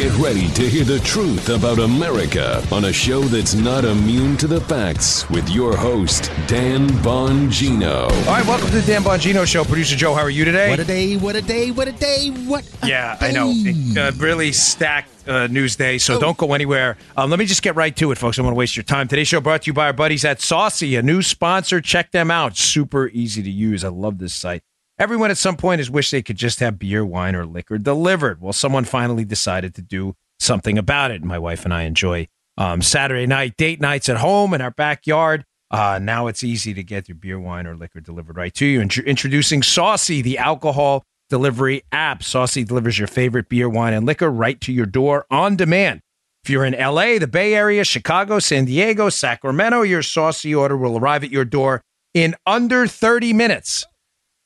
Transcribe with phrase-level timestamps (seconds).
[0.00, 4.46] Get ready to hear the truth about America on a show that's not immune to
[4.46, 8.04] the facts with your host, Dan Bongino.
[8.04, 9.62] All right, welcome to the Dan Bongino Show.
[9.62, 10.70] Producer Joe, how are you today?
[10.70, 13.52] What a day, what a day, what a day, what a yeah, I know.
[13.52, 14.00] day.
[14.00, 16.96] Uh, really stacked uh, news day, so don't go anywhere.
[17.18, 18.38] Um, let me just get right to it, folks.
[18.38, 19.06] I don't want to waste your time.
[19.06, 21.78] Today's show brought to you by our buddies at Saucey, a new sponsor.
[21.82, 22.56] Check them out.
[22.56, 23.84] Super easy to use.
[23.84, 24.62] I love this site.
[25.00, 28.38] Everyone at some point has wished they could just have beer, wine, or liquor delivered.
[28.38, 31.24] Well, someone finally decided to do something about it.
[31.24, 35.46] My wife and I enjoy um, Saturday night date nights at home in our backyard.
[35.70, 38.82] Uh, now it's easy to get your beer, wine, or liquor delivered right to you.
[38.82, 42.20] Intro- introducing Saucey, the alcohol delivery app.
[42.20, 46.02] Saucey delivers your favorite beer, wine, and liquor right to your door on demand.
[46.44, 50.98] If you're in LA, the Bay Area, Chicago, San Diego, Sacramento, your Saucey order will
[50.98, 51.80] arrive at your door
[52.12, 53.86] in under 30 minutes.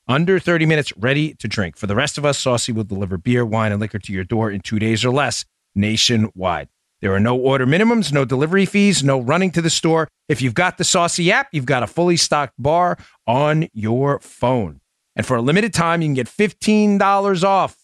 [0.07, 1.77] Under 30 minutes, ready to drink.
[1.77, 4.51] For the rest of us, Saucey will deliver beer, wine, and liquor to your door
[4.51, 6.69] in two days or less nationwide.
[7.01, 10.07] There are no order minimums, no delivery fees, no running to the store.
[10.29, 14.79] If you've got the Saucey app, you've got a fully stocked bar on your phone.
[15.15, 17.77] And for a limited time, you can get $15 off.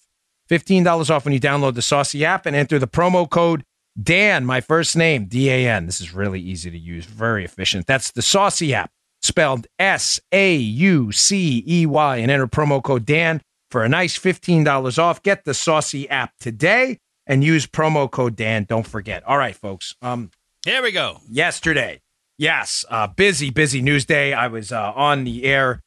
[0.50, 3.64] $15 off when you download the Saucey app and enter the promo code
[4.02, 5.86] Dan, my first name, D A N.
[5.86, 7.88] This is really easy to use, very efficient.
[7.88, 8.92] That's the Saucey app,
[9.32, 14.20] spelled S A U C E Y, and enter promo code Dan for a nice
[14.20, 15.24] $15 off.
[15.24, 18.66] Get the Saucey app today and use promo code Dan.
[18.66, 19.24] Don't forget.
[19.24, 19.96] All right, folks.
[20.02, 20.32] Um,
[20.66, 21.20] Here we go.
[21.30, 22.02] yesterday.
[22.38, 24.34] Yes, uh, busy, busy news day.
[24.34, 25.80] I was uh, on the air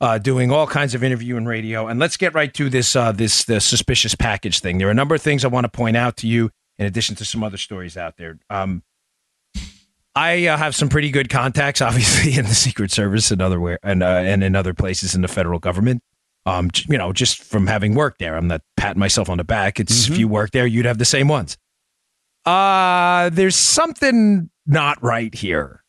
[0.00, 1.86] uh, doing all kinds of interview and radio.
[1.86, 4.78] And let's get right to this uh, this the suspicious package thing.
[4.78, 7.16] There are a number of things I want to point out to you, in addition
[7.16, 8.38] to some other stories out there.
[8.50, 8.82] Um,
[10.20, 13.78] I uh, have some pretty good contacts, obviously, in the Secret Service and other where
[13.82, 16.02] and uh, and in other places in the federal government.
[16.46, 19.78] Um, you know, just from having worked there, I'm not patting myself on the back.
[19.78, 21.56] It's if you work there, you'd have the same ones.
[22.46, 25.84] Uh, there's something not right here.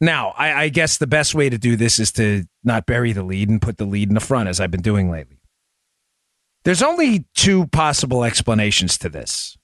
[0.00, 3.22] Now, I, I guess the best way to do this is to not bury the
[3.22, 5.40] lead and put the lead in the front, as I've been doing lately.
[6.64, 9.56] There's only two possible explanations to this,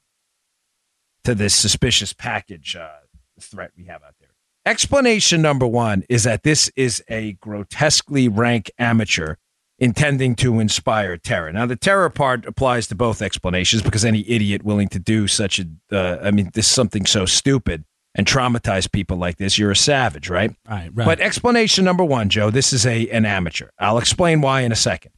[1.25, 3.06] to this suspicious package uh,
[3.41, 4.31] threat we have out there.
[4.65, 9.37] Explanation number one is that this is a grotesquely rank amateur
[9.79, 11.53] intending to inspire terror.
[11.53, 15.61] Now, the terror part applies to both explanations because any idiot willing to do such
[15.61, 17.85] a, uh, I mean, this is something so stupid
[18.17, 20.51] and traumatize people like this, you're a savage, right?
[20.69, 21.05] Right, right.
[21.05, 23.69] But explanation number one, Joe, this is a an amateur.
[23.79, 25.13] I'll explain why in a second.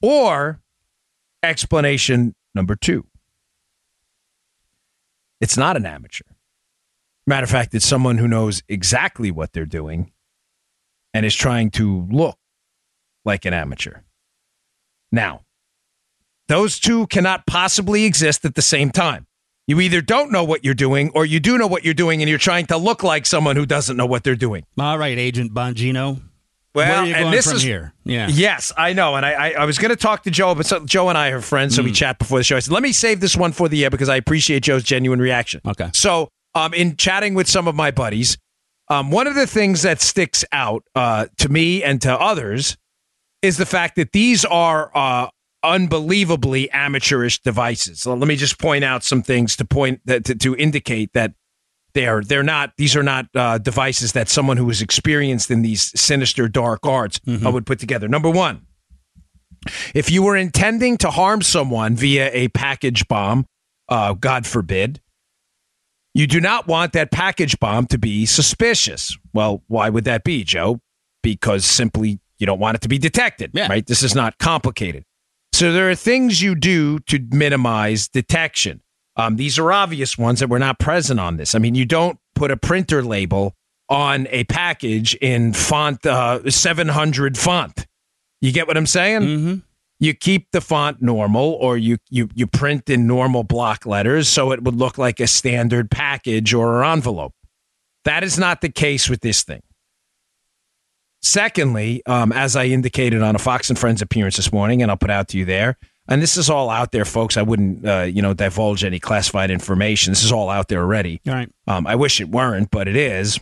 [0.00, 0.60] Or
[1.42, 3.06] explanation number two.
[5.42, 6.24] It's not an amateur.
[7.26, 10.12] Matter of fact, it's someone who knows exactly what they're doing
[11.12, 12.38] and is trying to look
[13.24, 14.00] like an amateur.
[15.10, 15.42] Now,
[16.48, 19.26] those two cannot possibly exist at the same time.
[19.66, 22.28] You either don't know what you're doing or you do know what you're doing and
[22.28, 24.64] you're trying to look like someone who doesn't know what they're doing.
[24.78, 26.20] All right, Agent Bongino.
[26.76, 27.94] Well, Where are you and this from is here?
[28.04, 28.28] Yeah.
[28.28, 30.84] Yes, I know, and I I, I was going to talk to Joe, but so,
[30.84, 31.94] Joe and I are friends, so we hmm.
[31.94, 32.54] chat before the show.
[32.54, 35.18] I said, let me save this one for the air because I appreciate Joe's genuine
[35.18, 35.62] reaction.
[35.66, 35.88] Okay.
[35.94, 38.38] So, um, in chatting with some of my buddies,
[38.88, 42.76] um, one of the things that sticks out uh, to me and to others
[43.42, 45.28] is the fact that these are uh,
[45.62, 48.00] unbelievably amateurish devices.
[48.00, 51.34] So let me just point out some things to point that to, to indicate that
[51.92, 55.62] they are they're not these are not uh, devices that someone who is experienced in
[55.62, 58.08] these sinister dark arts uh, would put together.
[58.08, 58.66] Number one,
[59.94, 63.46] if you were intending to harm someone via a package bomb,
[63.88, 65.00] uh, God forbid,
[66.16, 69.16] you do not want that package bomb to be suspicious.
[69.32, 70.80] Well, why would that be, Joe?
[71.22, 73.68] Because simply you don't want it to be detected, Yeah.
[73.68, 73.84] right?
[73.86, 75.04] This is not complicated.
[75.52, 78.82] So there are things you do to minimize detection.
[79.16, 81.54] Um, these are obvious ones that were not present on this.
[81.54, 83.54] I mean, you don't put a printer label
[83.88, 87.86] on a package in font uh, 700 font.
[88.40, 89.20] You get what I'm saying?
[89.22, 89.54] Mm-hmm.
[89.98, 94.52] You keep the font normal or you, you you print in normal block letters so
[94.52, 97.32] it would look like a standard package or an envelope.
[98.04, 99.62] That is not the case with this thing.
[101.22, 104.96] Secondly, um, as I indicated on a Fox and Friends appearance this morning, and I'll
[104.96, 105.76] put out to you there,
[106.08, 107.36] and this is all out there, folks.
[107.36, 110.12] I wouldn't, uh, you know, divulge any classified information.
[110.12, 111.20] This is all out there already.
[111.26, 111.50] All right.
[111.66, 113.40] Um, I wish it weren't, but it is.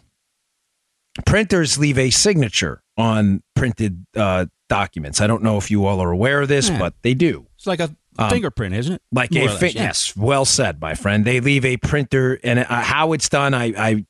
[1.26, 5.20] Printers leave a signature on printed uh, documents.
[5.20, 6.78] I don't know if you all are aware of this, Yeah.
[6.78, 7.46] but they do.
[7.56, 9.02] It's like a Um, fingerprint, isn't it?
[9.12, 9.82] Like More a less, fi- yeah.
[9.84, 11.24] yes, well said, my friend.
[11.24, 14.06] They leave a printer, and uh, how it's done, I, I,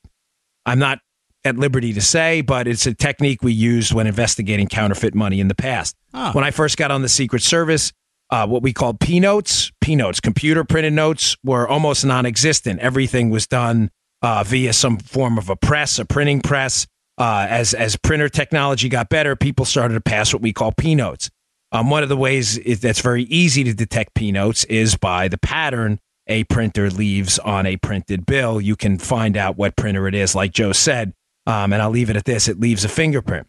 [0.67, 1.01] I'm not
[1.45, 5.49] at liberty to say, but it's a technique we used when investigating counterfeit money in
[5.49, 5.95] the past.
[6.15, 6.33] Ah.
[6.33, 7.93] When I first got on the Secret Service,
[8.31, 9.71] uh, what we called P notes.
[9.81, 12.81] P notes, computer printed notes, were almost non-existent.
[12.81, 13.91] Everything was done
[14.23, 16.87] uh, via some form of a press, a printing press.
[17.17, 20.95] Uh, as as printer technology got better, people started to pass what we call P
[20.95, 21.31] notes.
[21.73, 25.39] Um, one of the ways that's very easy to detect P notes is by the
[25.39, 28.61] pattern a printer leaves on a printed bill.
[28.61, 31.13] You can find out what printer it is, like Joe said.
[31.47, 33.47] Um, and I'll leave it at this: it leaves a fingerprint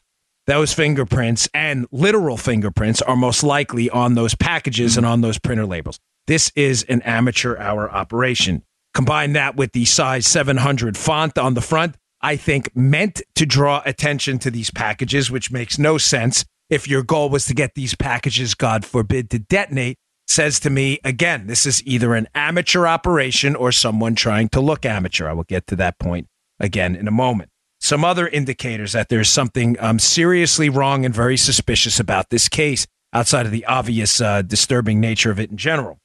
[0.48, 5.66] those fingerprints and literal fingerprints are most likely on those packages and on those printer
[5.66, 6.00] labels.
[6.28, 8.64] This is an amateur hour operation.
[8.94, 13.84] Combine that with the size 700 font on the front, I think meant to draw
[13.86, 17.94] attention to these packages, which makes no sense if your goal was to get these
[17.94, 20.00] packages, God forbid, to detonate.
[20.28, 24.84] Says to me, again, this is either an amateur operation or someone trying to look
[24.84, 25.30] amateur.
[25.30, 26.28] I will get to that point
[26.60, 31.38] again in a moment some other indicators that there's something um, seriously wrong and very
[31.38, 36.00] suspicious about this case outside of the obvious uh, disturbing nature of it in general.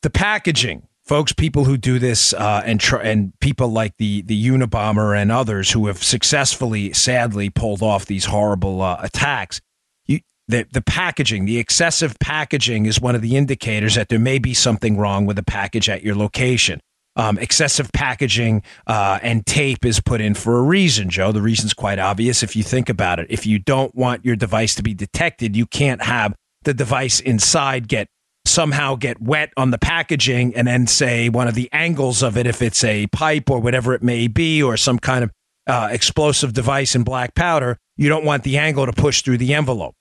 [0.00, 4.48] The packaging, folks, people who do this uh, and tr- and people like the the
[4.48, 9.60] Unabomber and others who have successfully, sadly, pulled off these horrible uh, attacks.
[10.06, 14.38] You, the the packaging, the excessive packaging, is one of the indicators that there may
[14.38, 16.80] be something wrong with the package at your location.
[17.16, 21.30] Um, excessive packaging uh, and tape is put in for a reason, Joe.
[21.30, 23.28] The reason's quite obvious if you think about it.
[23.30, 26.34] If you don't want your device to be detected, you can't have
[26.64, 28.08] the device inside get
[28.46, 32.46] somehow get wet on the packaging and then say one of the angles of it,
[32.46, 35.30] if it's a pipe or whatever it may be, or some kind of
[35.66, 39.54] uh, explosive device in black powder, you don't want the angle to push through the
[39.54, 39.94] envelope.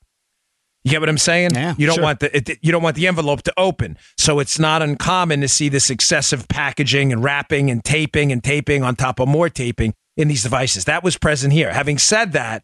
[0.84, 1.52] You get what I'm saying?
[1.56, 2.04] Yeah, you don't sure.
[2.04, 3.98] want the it, you don't want the envelope to open.
[4.18, 8.84] So it's not uncommon to see this excessive packaging and wrapping and taping and taping
[8.84, 10.84] on top of more taping in these devices.
[10.84, 11.72] That was present here.
[11.72, 12.64] Having said that,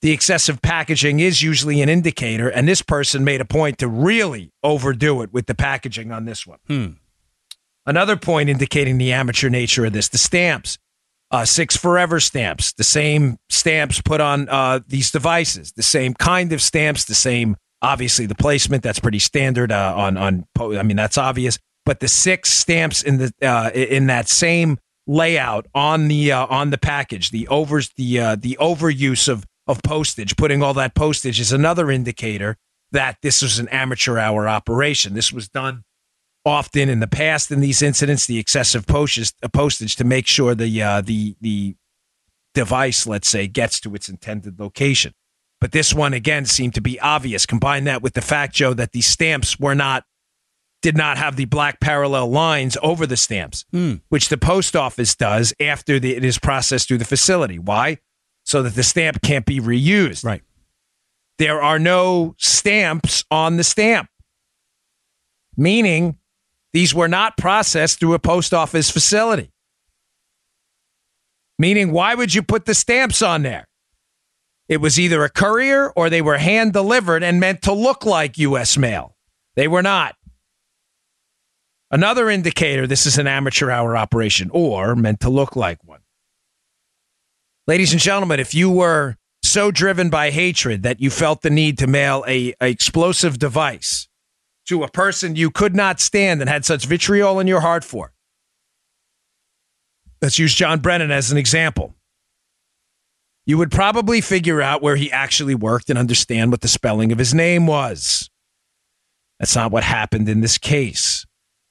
[0.00, 4.52] the excessive packaging is usually an indicator, and this person made a point to really
[4.62, 6.58] overdo it with the packaging on this one.
[6.66, 6.86] Hmm.
[7.84, 10.78] Another point indicating the amateur nature of this: the stamps.
[11.30, 16.54] Uh, six forever stamps, the same stamps put on uh, these devices, the same kind
[16.54, 18.82] of stamps, the same, obviously, the placement.
[18.82, 20.46] That's pretty standard uh, on on.
[20.54, 21.58] po- I mean, that's obvious.
[21.84, 26.70] But the six stamps in the uh, in that same layout on the uh, on
[26.70, 31.38] the package, the overs the uh, the overuse of of postage, putting all that postage
[31.38, 32.56] is another indicator
[32.90, 35.14] that this was an amateur hour operation.
[35.14, 35.84] This was done
[36.44, 40.54] often in the past in these incidents, the excessive postage, uh, postage to make sure
[40.54, 41.76] the uh, the the
[42.54, 45.12] device, let's say, gets to its intended location.
[45.60, 47.44] But this one again seemed to be obvious.
[47.44, 50.04] Combine that with the fact, Joe, that these stamps were not
[50.80, 53.94] did not have the black parallel lines over the stamps, Hmm.
[54.08, 57.58] which the post office does after the, it is processed through the facility.
[57.58, 57.98] Why?
[58.48, 60.24] So that the stamp can't be reused.
[60.24, 60.40] Right.
[61.36, 64.08] There are no stamps on the stamp,
[65.54, 66.16] meaning
[66.72, 69.52] these were not processed through a post office facility.
[71.58, 73.68] Meaning, why would you put the stamps on there?
[74.66, 78.38] It was either a courier or they were hand delivered and meant to look like
[78.38, 78.78] U.S.
[78.78, 79.14] mail.
[79.56, 80.14] They were not.
[81.90, 86.00] Another indicator this is an amateur hour operation or meant to look like one.
[87.68, 91.76] Ladies and gentlemen, if you were so driven by hatred that you felt the need
[91.76, 94.08] to mail a, a explosive device
[94.68, 98.14] to a person you could not stand and had such vitriol in your heart for,
[100.22, 101.94] let's use John Brennan as an example.
[103.44, 107.18] You would probably figure out where he actually worked and understand what the spelling of
[107.18, 108.30] his name was.
[109.38, 111.26] That's not what happened in this case.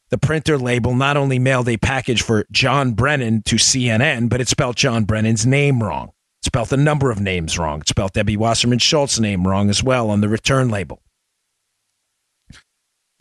[0.09, 4.47] The printer label not only mailed a package for John Brennan to CNN, but it
[4.47, 6.09] spelled John Brennan's name wrong.
[6.41, 7.81] It spelled a number of names wrong.
[7.81, 11.01] It spelled Debbie Wasserman Schultz's name wrong as well on the return label.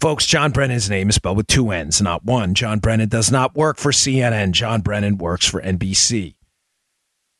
[0.01, 2.55] Folks, John Brennan's name is spelled with two N's, not one.
[2.55, 4.53] John Brennan does not work for CNN.
[4.53, 6.35] John Brennan works for NBC.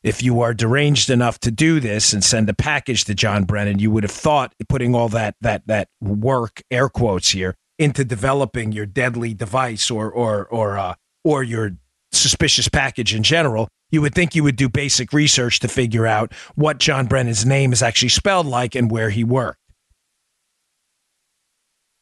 [0.03, 3.79] If you are deranged enough to do this and send a package to John Brennan,
[3.79, 8.71] you would have thought putting all that that that work, air quotes here, into developing
[8.71, 11.77] your deadly device or or or uh, or your
[12.11, 16.33] suspicious package in general, you would think you would do basic research to figure out
[16.55, 19.59] what John Brennan's name is actually spelled like and where he worked.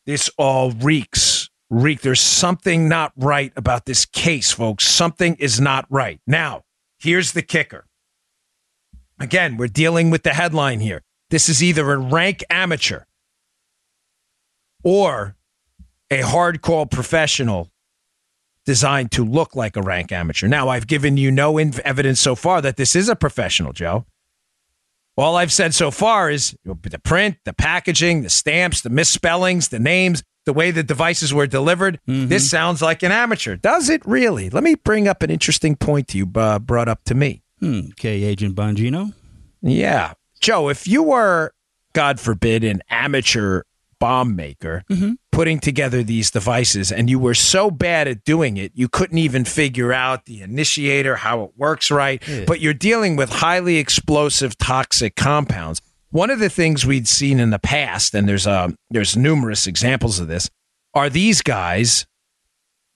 [0.05, 1.49] This all reeks.
[1.71, 2.01] Reek.
[2.01, 4.85] There's something not right about this case, folks.
[4.85, 6.19] Something is not right.
[6.27, 6.61] Now,
[6.99, 7.85] here's the kicker.
[9.19, 11.01] Again, we're dealing with the headline here.
[11.31, 13.03] This is either a rank amateur
[14.83, 15.35] or
[16.11, 17.71] a hardcore professional
[18.65, 20.47] designed to look like a rank amateur.
[20.47, 24.05] Now, I've given you no inv- evidence so far that this is a professional, Joe.
[25.17, 29.79] All I've said so far is the print, the packaging, the stamps, the misspellings, the
[29.79, 31.99] names, the way the devices were delivered.
[32.05, 33.55] This sounds like an amateur.
[33.55, 34.49] Does it really?
[34.49, 37.43] Let me bring up an interesting point to you uh, brought up to me.
[37.61, 37.81] Hmm.
[37.91, 39.13] Okay, Agent Bongino.
[39.61, 40.13] Yeah.
[40.41, 41.53] Joe, if you were,
[41.93, 43.61] God forbid, an amateur
[43.99, 44.83] bomb maker
[45.35, 49.43] putting together these devices and you were so bad at doing it, you couldn't even
[49.43, 55.17] figure out the initiator, how it works right, but you're dealing with highly explosive toxic
[55.17, 55.81] compounds.
[56.11, 60.19] One of the things we'd seen in the past, and there's um, there's numerous examples
[60.19, 60.49] of this,
[60.93, 62.07] are these guys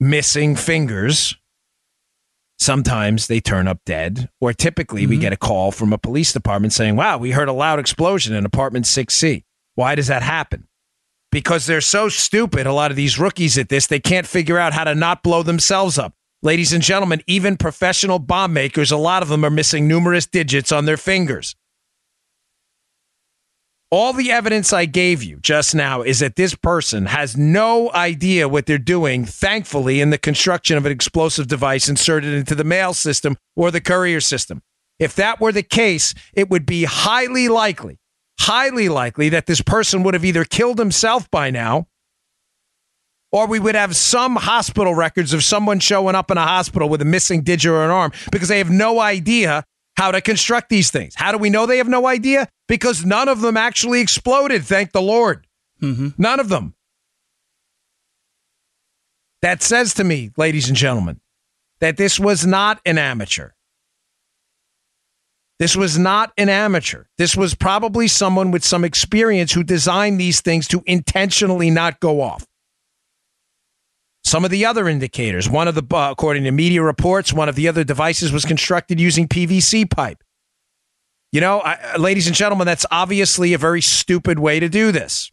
[0.00, 1.36] missing fingers
[2.58, 6.72] sometimes they turn up dead, or typically we get a call from a police department
[6.72, 9.44] saying, Wow, we heard a loud explosion in apartment 6C.
[9.74, 10.68] Why does that happen?
[11.32, 14.72] Because they're so stupid, a lot of these rookies at this, they can't figure out
[14.72, 16.14] how to not blow themselves up.
[16.42, 20.72] Ladies and gentlemen, even professional bomb makers, a lot of them are missing numerous digits
[20.72, 21.54] on their fingers.
[23.92, 28.48] All the evidence I gave you just now is that this person has no idea
[28.48, 32.94] what they're doing, thankfully, in the construction of an explosive device inserted into the mail
[32.94, 34.62] system or the courier system.
[35.00, 37.98] If that were the case, it would be highly likely,
[38.40, 41.86] highly likely that this person would have either killed himself by now
[43.32, 47.00] or we would have some hospital records of someone showing up in a hospital with
[47.02, 49.64] a missing digit or an arm because they have no idea
[49.96, 51.14] how to construct these things.
[51.14, 52.48] How do we know they have no idea?
[52.66, 55.46] Because none of them actually exploded, thank the Lord.
[55.82, 56.08] Mm-hmm.
[56.16, 56.74] None of them.
[59.42, 61.20] That says to me, ladies and gentlemen,
[61.80, 63.50] that this was not an amateur.
[65.60, 67.04] This was not an amateur.
[67.18, 72.22] This was probably someone with some experience who designed these things to intentionally not go
[72.22, 72.46] off.
[74.24, 77.56] Some of the other indicators, one of the, uh, according to media reports, one of
[77.56, 80.22] the other devices was constructed using PVC pipe.
[81.30, 85.30] You know, I, ladies and gentlemen, that's obviously a very stupid way to do this.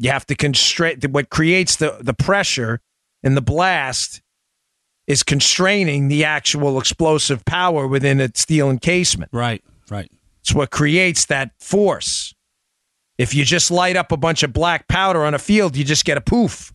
[0.00, 2.80] You have to constrain what creates the, the pressure
[3.22, 4.22] in the blast
[5.10, 9.28] is constraining the actual explosive power within a steel encasement.
[9.32, 10.08] Right, right.
[10.40, 12.32] It's what creates that force.
[13.18, 16.04] If you just light up a bunch of black powder on a field, you just
[16.04, 16.72] get a poof.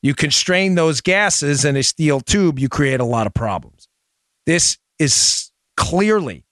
[0.00, 3.86] You constrain those gases in a steel tube, you create a lot of problems.
[4.46, 6.46] This is clearly,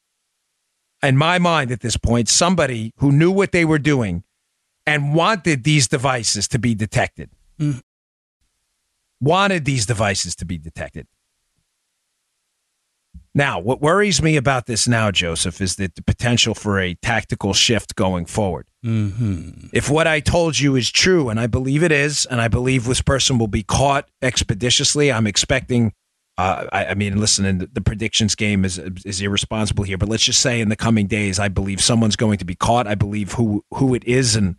[1.03, 4.23] in my mind at this point, somebody who knew what they were doing
[4.85, 7.31] and wanted these devices to be detected.
[7.59, 7.81] Mm.
[9.25, 11.07] Wanted these devices to be detected.
[13.35, 17.55] Now, what worries me about this now, Joseph, is that the potential for a tactical
[17.55, 18.67] shift going forward.
[18.85, 19.69] Mm-hmm.
[19.73, 22.85] If what I told you is true, and I believe it is, and I believe
[22.85, 25.95] this person will be caught expeditiously, I'm expecting.
[26.37, 30.11] Uh, I, I mean, listen, and the, the predictions game is is irresponsible here, but
[30.11, 32.87] let's just say in the coming days, I believe someone's going to be caught.
[32.87, 34.57] I believe who who it is, and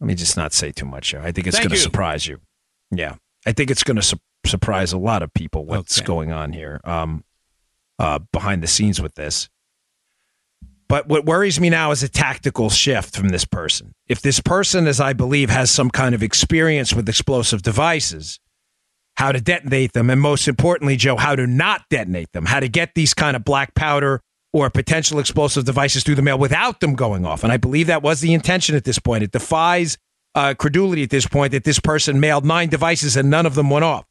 [0.00, 1.10] let me just not say too much.
[1.10, 1.20] here.
[1.20, 2.38] I think it's going to surprise you.
[2.90, 6.06] Yeah, I think it's going to su- surprise a lot of people what's Okay.
[6.06, 7.24] going on here um,
[7.98, 9.48] uh, behind the scenes with this.
[10.88, 13.92] But what worries me now is a tactical shift from this person.
[14.06, 18.38] If this person, as I believe, has some kind of experience with explosive devices,
[19.16, 22.68] how to detonate them, and most importantly, Joe, how to not detonate them, how to
[22.68, 24.20] get these kind of black powder
[24.56, 27.44] or potential explosive devices through the mail without them going off.
[27.44, 29.22] And I believe that was the intention at this point.
[29.22, 29.98] It defies
[30.34, 33.68] uh, credulity at this point that this person mailed nine devices and none of them
[33.68, 34.06] went off.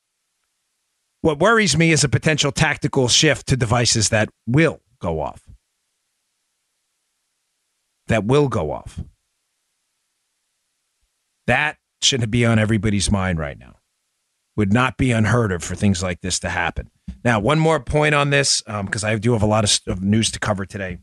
[1.22, 5.42] What worries me is a potential tactical shift to devices that will go off.
[8.08, 9.00] That will go off.
[11.48, 13.78] That should be on everybody's mind right now.
[14.56, 16.92] Would not be unheard of for things like this to happen.
[17.24, 20.32] Now, one more point on this, because I do have a lot of, of news
[20.32, 21.00] to cover today.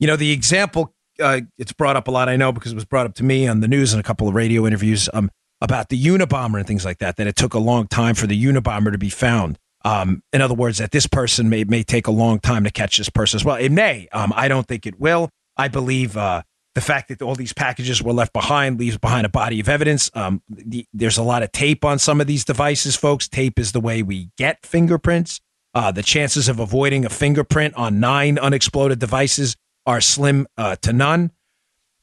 [0.00, 2.84] You know, the example, uh, it's brought up a lot, I know, because it was
[2.84, 5.30] brought up to me on the news and a couple of radio interviews um,
[5.60, 8.42] about the Unabomber and things like that, that it took a long time for the
[8.42, 9.58] Unabomber to be found.
[9.84, 12.98] Um, in other words, that this person may, may take a long time to catch
[12.98, 13.56] this person as well.
[13.56, 14.08] It may.
[14.12, 15.30] Um, I don't think it will.
[15.56, 16.42] I believe uh,
[16.78, 20.12] the fact that all these packages were left behind leaves behind a body of evidence.
[20.14, 23.26] Um, the, there's a lot of tape on some of these devices, folks.
[23.26, 25.40] Tape is the way we get fingerprints.
[25.74, 29.56] Uh, the chances of avoiding a fingerprint on nine unexploded devices
[29.86, 31.32] are slim uh, to none.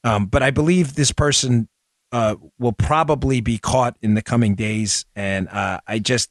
[0.04, 1.70] Um, but I believe this person
[2.12, 5.06] uh, will probably be caught in the coming days.
[5.16, 6.28] And uh, I just,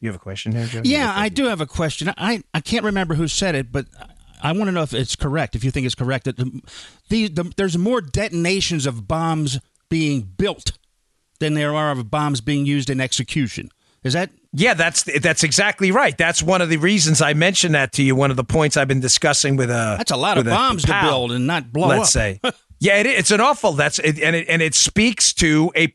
[0.00, 0.82] you have a question there, Joe?
[0.84, 2.12] Yeah, I do have a question.
[2.16, 3.86] I, I can't remember who said it, but
[4.42, 5.54] I want to know if it's correct.
[5.54, 6.62] If you think it's correct that the,
[7.08, 10.72] the, the, there's more detonations of bombs being built
[11.38, 13.70] than there are of bombs being used in execution.
[14.02, 16.16] Is that Yeah, that's that's exactly right.
[16.16, 18.14] That's one of the reasons I mentioned that to you.
[18.14, 21.00] One of the points I've been discussing with a that's a lot of bombs to
[21.02, 22.22] build and not blow let's up.
[22.22, 22.40] say,
[22.78, 23.72] yeah, it, it's an awful.
[23.72, 25.92] That's it, and it and it speaks to a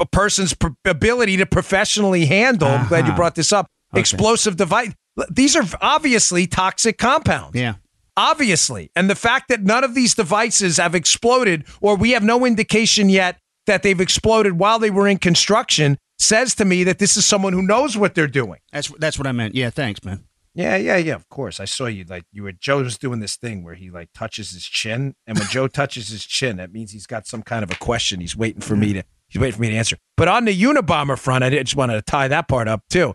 [0.00, 2.66] a person's ability to professionally handle.
[2.66, 2.82] Uh-huh.
[2.82, 3.16] I'm glad you uh-huh.
[3.16, 3.68] brought this up.
[3.92, 4.00] Okay.
[4.00, 4.92] Explosive device.
[5.30, 7.58] These are obviously toxic compounds.
[7.58, 7.74] Yeah.
[8.16, 8.90] Obviously.
[8.94, 13.08] And the fact that none of these devices have exploded, or we have no indication
[13.08, 17.26] yet that they've exploded while they were in construction, says to me that this is
[17.26, 18.60] someone who knows what they're doing.
[18.72, 19.54] That's that's what I meant.
[19.54, 20.24] Yeah, thanks, man.
[20.54, 21.14] Yeah, yeah, yeah.
[21.14, 22.04] Of course, I saw you.
[22.04, 22.52] Like you were.
[22.52, 26.08] Joe was doing this thing where he like touches his chin, and when Joe touches
[26.08, 28.20] his chin, that means he's got some kind of a question.
[28.20, 29.04] He's waiting for me to.
[29.28, 29.96] He's waiting for me to answer.
[30.16, 33.14] But on the Unabomber front, I just wanted to tie that part up too.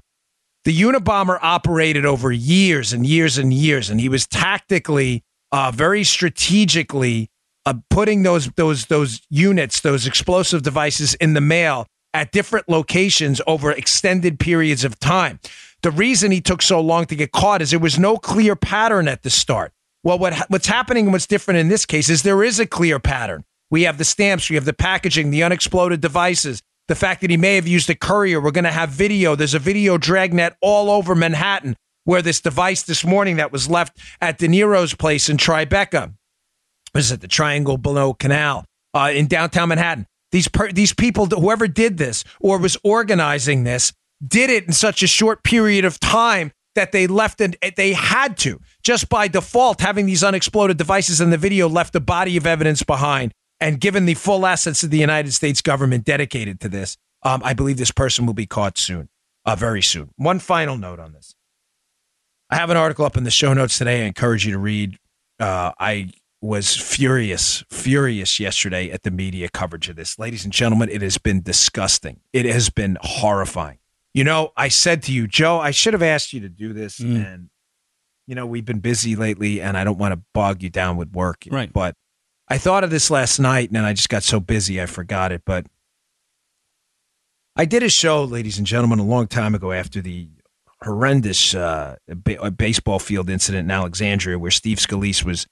[0.65, 6.03] The Unabomber operated over years and years and years, and he was tactically, uh, very
[6.03, 7.29] strategically
[7.65, 13.41] uh, putting those those those units, those explosive devices in the mail at different locations
[13.47, 15.39] over extended periods of time.
[15.81, 19.07] The reason he took so long to get caught is there was no clear pattern
[19.07, 19.71] at the start.
[20.03, 22.99] Well, what what's happening and what's different in this case is there is a clear
[22.99, 23.45] pattern.
[23.71, 27.37] We have the stamps, we have the packaging, the unexploded devices, the fact that he
[27.37, 28.41] may have used a courier.
[28.41, 29.35] We're going to have video.
[29.35, 33.97] There's a video dragnet all over Manhattan where this device this morning that was left
[34.19, 36.15] at De Niro's place in Tribeca,
[36.95, 38.65] was it the Triangle Below Canal
[38.95, 40.07] uh, in downtown Manhattan?
[40.31, 43.93] These per- these people, whoever did this or was organizing this,
[44.25, 48.35] did it in such a short period of time that they left and they had
[48.37, 52.47] to just by default having these unexploded devices in the video left a body of
[52.47, 56.97] evidence behind and given the full assets of the United States government dedicated to this,
[57.23, 59.09] um, I believe this person will be caught soon,
[59.45, 60.11] uh, very soon.
[60.15, 61.35] One final note on this.
[62.49, 64.03] I have an article up in the show notes today.
[64.03, 64.97] I encourage you to read.
[65.39, 66.11] Uh, I
[66.41, 70.17] was furious, furious yesterday at the media coverage of this.
[70.17, 72.21] Ladies and gentlemen, it has been disgusting.
[72.33, 73.79] It has been horrifying.
[74.13, 76.99] You know, I said to you, Joe, I should have asked you to do this.
[76.99, 77.33] Mm.
[77.33, 77.49] And,
[78.25, 81.11] you know, we've been busy lately and I don't want to bog you down with
[81.11, 81.45] work.
[81.51, 81.71] Right.
[81.71, 81.95] But
[82.49, 85.31] I thought of this last night and then I just got so busy I forgot
[85.31, 85.43] it.
[85.45, 85.67] But
[87.55, 90.29] I did a show, ladies and gentlemen, a long time ago after the
[90.81, 91.97] horrendous uh,
[92.57, 95.45] baseball field incident in Alexandria where Steve Scalise was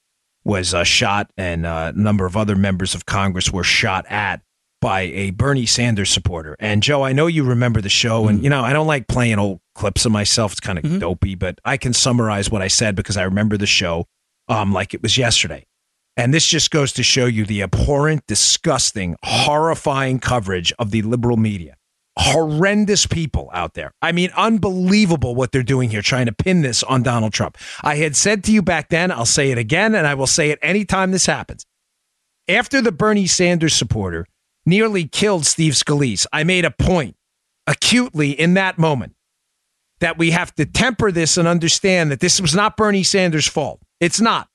[0.44, 4.40] was uh, shot and uh, a number of other members of Congress were shot at
[4.80, 6.56] by a Bernie Sanders supporter.
[6.58, 8.28] And Joe, I know you remember the show, mm-hmm.
[8.30, 10.52] and you know I don't like playing old clips of myself.
[10.52, 10.98] It's kind of mm-hmm.
[10.98, 14.06] dopey, but I can summarize what I said because I remember the show
[14.48, 15.66] um, like it was yesterday.
[16.18, 21.38] And this just goes to show you the abhorrent, disgusting, horrifying coverage of the liberal
[21.38, 21.78] media
[22.18, 23.92] horrendous people out there.
[24.02, 27.56] I mean, unbelievable what they're doing here, trying to pin this on Donald Trump.
[27.82, 30.50] I had said to you back then, I'll say it again, and I will say
[30.50, 31.64] it anytime this happens.
[32.48, 34.26] After the Bernie Sanders supporter
[34.66, 37.14] nearly killed Steve Scalise, I made a point
[37.66, 39.14] acutely in that moment
[40.00, 43.80] that we have to temper this and understand that this was not Bernie Sanders' fault.
[44.00, 44.48] It's not.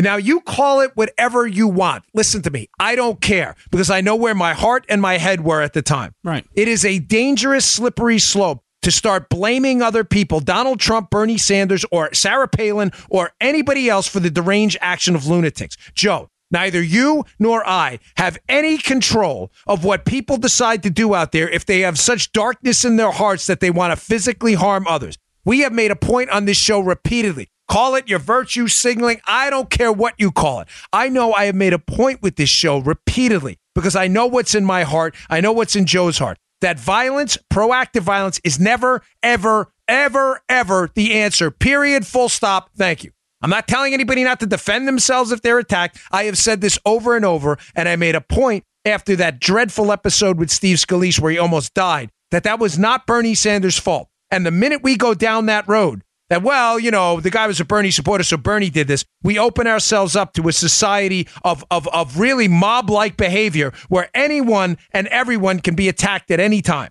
[0.00, 2.04] Now, you call it whatever you want.
[2.14, 2.68] Listen to me.
[2.78, 5.82] I don't care because I know where my heart and my head were at the
[5.82, 6.14] time.
[6.24, 6.46] Right.
[6.54, 11.84] It is a dangerous, slippery slope to start blaming other people, Donald Trump, Bernie Sanders,
[11.90, 15.76] or Sarah Palin, or anybody else for the deranged action of lunatics.
[15.94, 21.32] Joe, neither you nor I have any control of what people decide to do out
[21.32, 24.86] there if they have such darkness in their hearts that they want to physically harm
[24.88, 25.18] others.
[25.44, 27.48] We have made a point on this show repeatedly.
[27.70, 29.20] Call it your virtue signaling.
[29.28, 30.66] I don't care what you call it.
[30.92, 34.56] I know I have made a point with this show repeatedly because I know what's
[34.56, 35.14] in my heart.
[35.30, 36.36] I know what's in Joe's heart.
[36.62, 41.52] That violence, proactive violence, is never, ever, ever, ever the answer.
[41.52, 42.04] Period.
[42.04, 42.70] Full stop.
[42.76, 43.12] Thank you.
[43.40, 45.96] I'm not telling anybody not to defend themselves if they're attacked.
[46.10, 49.92] I have said this over and over, and I made a point after that dreadful
[49.92, 54.08] episode with Steve Scalise where he almost died that that was not Bernie Sanders' fault.
[54.28, 57.60] And the minute we go down that road, that, well, you know, the guy was
[57.60, 59.04] a Bernie supporter, so Bernie did this.
[59.22, 64.08] We open ourselves up to a society of, of, of really mob like behavior where
[64.14, 66.90] anyone and everyone can be attacked at any time.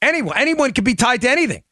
[0.00, 1.64] Anyone, anyone can be tied to anything.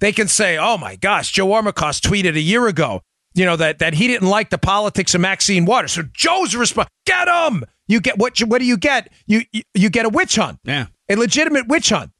[0.00, 3.02] They can say, oh my gosh, Joe Armacost tweeted a year ago,
[3.34, 5.92] you know, that, that he didn't like the politics of Maxine Waters.
[5.92, 7.64] So Joe's response, get him.
[7.86, 9.12] You get what, what do you get?
[9.26, 10.58] You, you, you get a witch hunt.
[10.64, 10.86] Yeah.
[11.10, 12.12] A legitimate witch hunt.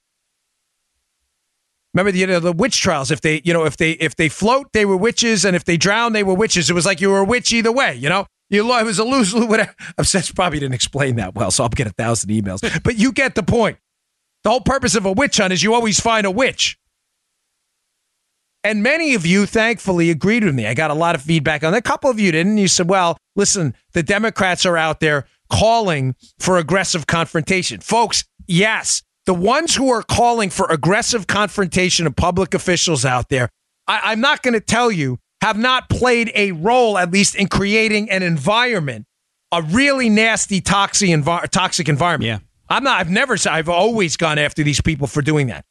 [1.96, 3.10] Remember the you know, the witch trials?
[3.10, 5.78] If they you know if they if they float, they were witches, and if they
[5.78, 6.68] drown, they were witches.
[6.68, 7.94] It was like you were a witch either way.
[7.94, 9.46] You know, you it was a lose lose.
[9.46, 9.74] Whatever.
[9.98, 10.04] I'm
[10.34, 12.60] probably didn't explain that well, so I'll get a thousand emails.
[12.82, 13.78] But you get the point.
[14.44, 16.78] The whole purpose of a witch hunt is you always find a witch.
[18.62, 20.66] And many of you, thankfully, agreed with me.
[20.66, 21.78] I got a lot of feedback on that.
[21.78, 22.58] A couple of you didn't.
[22.58, 27.80] You said, well, listen, the Democrats are out there calling for aggressive confrontation.
[27.80, 33.50] Folks, yes, the ones who are calling for aggressive confrontation of public officials out there,
[33.86, 37.48] I, I'm not going to tell you, have not played a role, at least in
[37.48, 39.06] creating an environment,
[39.52, 42.26] a really nasty, toxic, envi- toxic environment.
[42.26, 42.38] Yeah.
[42.68, 45.64] I'm not, I've never, I've always gone after these people for doing that.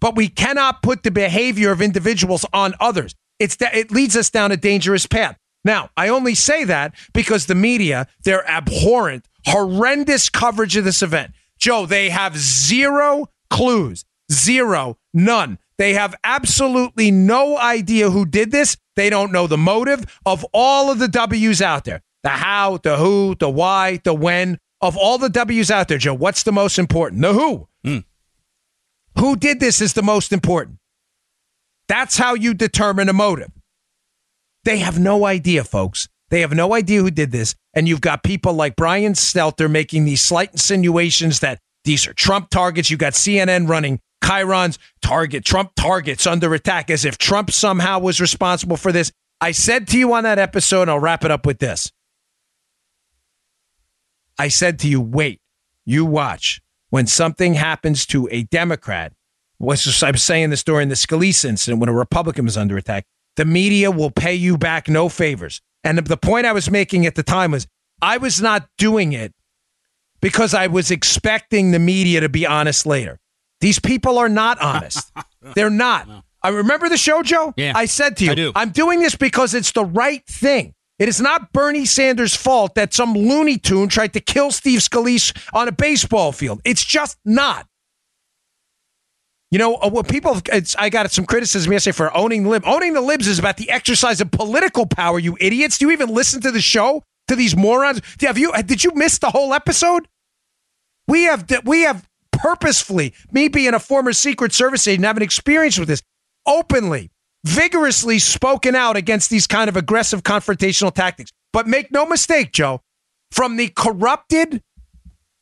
[0.00, 3.14] But we cannot put the behavior of individuals on others.
[3.38, 5.36] It's that it leads us down a dangerous path.
[5.64, 11.32] Now, I only say that because the media, their abhorrent, horrendous coverage of this event.
[11.62, 15.60] Joe, they have zero clues, zero, none.
[15.78, 18.76] They have absolutely no idea who did this.
[18.96, 22.96] They don't know the motive of all of the W's out there the how, the
[22.96, 24.58] who, the why, the when.
[24.80, 27.22] Of all the W's out there, Joe, what's the most important?
[27.22, 27.68] The who.
[27.86, 28.04] Mm.
[29.20, 30.78] Who did this is the most important.
[31.86, 33.52] That's how you determine a motive.
[34.64, 36.08] They have no idea, folks.
[36.32, 37.54] They have no idea who did this.
[37.74, 42.48] And you've got people like Brian Stelter making these slight insinuations that these are Trump
[42.48, 42.90] targets.
[42.90, 48.18] You've got CNN running chyrons target, Trump targets under attack as if Trump somehow was
[48.18, 49.12] responsible for this.
[49.42, 51.92] I said to you on that episode, I'll wrap it up with this.
[54.38, 55.42] I said to you, wait,
[55.84, 56.62] you watch.
[56.88, 59.12] When something happens to a Democrat,
[59.58, 63.04] was I was saying this during the Scalise incident when a Republican was under attack,
[63.36, 65.60] the media will pay you back no favors.
[65.84, 67.66] And the point I was making at the time was
[68.00, 69.32] I was not doing it
[70.20, 73.18] because I was expecting the media to be honest later.
[73.60, 75.12] These people are not honest.
[75.54, 76.08] They're not.
[76.42, 77.54] I uh, remember the show, Joe.
[77.56, 78.52] Yeah, I said to you, I do.
[78.54, 80.74] I'm doing this because it's the right thing.
[80.98, 85.36] It is not Bernie Sanders' fault that some Looney Tune tried to kill Steve Scalise
[85.52, 86.60] on a baseball field.
[86.64, 87.66] It's just not.
[89.52, 90.40] You know, uh, what people,
[90.78, 92.62] I got some criticism yesterday for owning the lib.
[92.66, 95.76] Owning the libs is about the exercise of political power, you idiots.
[95.76, 97.04] Do you even listen to the show?
[97.28, 98.00] To these morons?
[98.22, 100.08] Have you, did you miss the whole episode?
[101.06, 105.88] We have, we have purposefully, me being a former Secret Service agent, having experience with
[105.88, 106.02] this,
[106.46, 107.10] openly,
[107.44, 111.30] vigorously spoken out against these kind of aggressive confrontational tactics.
[111.52, 112.80] But make no mistake, Joe,
[113.30, 114.62] from the corrupted,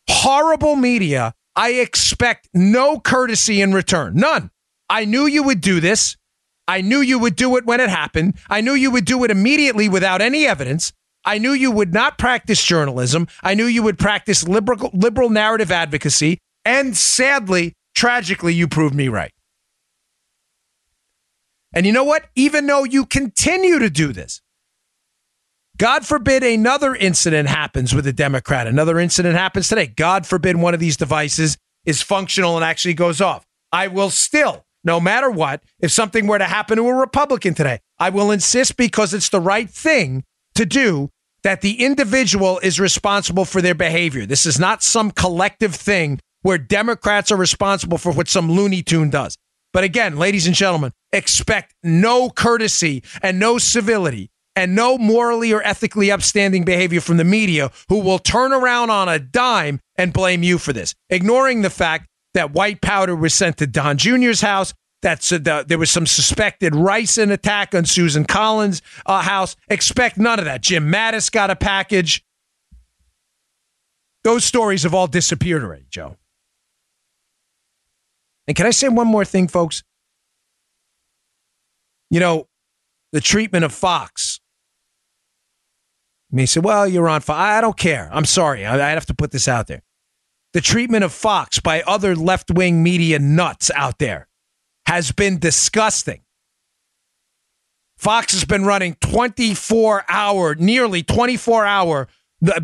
[0.09, 4.15] horrible media, I expect no courtesy in return.
[4.15, 4.51] None.
[4.89, 6.17] I knew you would do this.
[6.67, 8.37] I knew you would do it when it happened.
[8.49, 10.93] I knew you would do it immediately without any evidence.
[11.25, 13.27] I knew you would not practice journalism.
[13.43, 16.39] I knew you would practice liberal, liberal narrative advocacy.
[16.65, 19.33] And sadly, tragically, you proved me right.
[21.73, 22.27] And you know what?
[22.35, 24.41] Even though you continue to do this,
[25.81, 28.67] God forbid another incident happens with a Democrat.
[28.67, 29.87] Another incident happens today.
[29.87, 33.47] God forbid one of these devices is functional and actually goes off.
[33.73, 37.79] I will still, no matter what, if something were to happen to a Republican today,
[37.99, 41.09] I will insist because it's the right thing to do
[41.45, 44.27] that the individual is responsible for their behavior.
[44.27, 49.09] This is not some collective thing where Democrats are responsible for what some Looney Tune
[49.09, 49.35] does.
[49.73, 54.31] But again, ladies and gentlemen, expect no courtesy and no civility
[54.61, 59.09] and no morally or ethically upstanding behavior from the media who will turn around on
[59.09, 63.57] a dime and blame you for this, ignoring the fact that white powder was sent
[63.57, 64.75] to Don Jr.'s house.
[65.03, 69.57] That there was some suspected ricin attack on Susan Collins' uh, house.
[69.71, 70.61] Expect none of that.
[70.61, 72.23] Jim Mattis got a package.
[74.25, 76.17] Those stories have all disappeared already, Joe.
[78.47, 79.83] And can I say one more thing, folks?
[82.11, 82.49] You know,
[83.13, 84.40] the treatment of Fox.
[86.31, 87.39] You may say, well, you're on Fox.
[87.39, 88.09] I don't care.
[88.13, 88.65] I'm sorry.
[88.65, 89.83] I, I have to put this out there.
[90.53, 94.29] The treatment of Fox by other left wing media nuts out there
[94.87, 96.23] has been disgusting.
[97.97, 102.09] Fox has been running 24 hour, nearly 24 hour,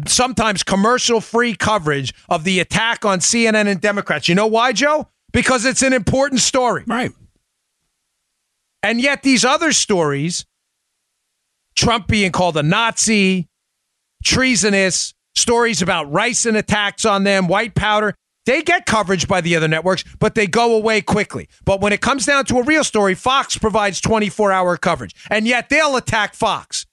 [0.07, 4.29] sometimes commercial free coverage of the attack on CNN and Democrats.
[4.29, 5.09] You know why, Joe?
[5.33, 6.85] Because it's an important story.
[6.87, 7.13] Right.
[8.83, 10.47] And yet, these other stories,
[11.75, 13.49] Trump being called a Nazi,
[14.27, 19.69] treasonous, stories about ricin attacks on them, white powder, they get coverage by the other
[19.69, 21.49] networks, but they go away quickly.
[21.65, 25.47] But when it comes down to a real story, Fox provides 24 hour coverage, and
[25.47, 26.87] yet they'll attack Fox.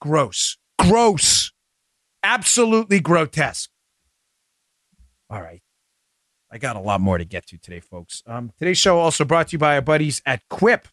[0.00, 0.56] Gross.
[0.78, 1.52] Gross.
[2.22, 3.70] Absolutely grotesque.
[5.30, 5.62] All right.
[6.50, 8.22] I got a lot more to get to today, folks.
[8.26, 10.88] Um, today's show also brought to you by our buddies at Quip.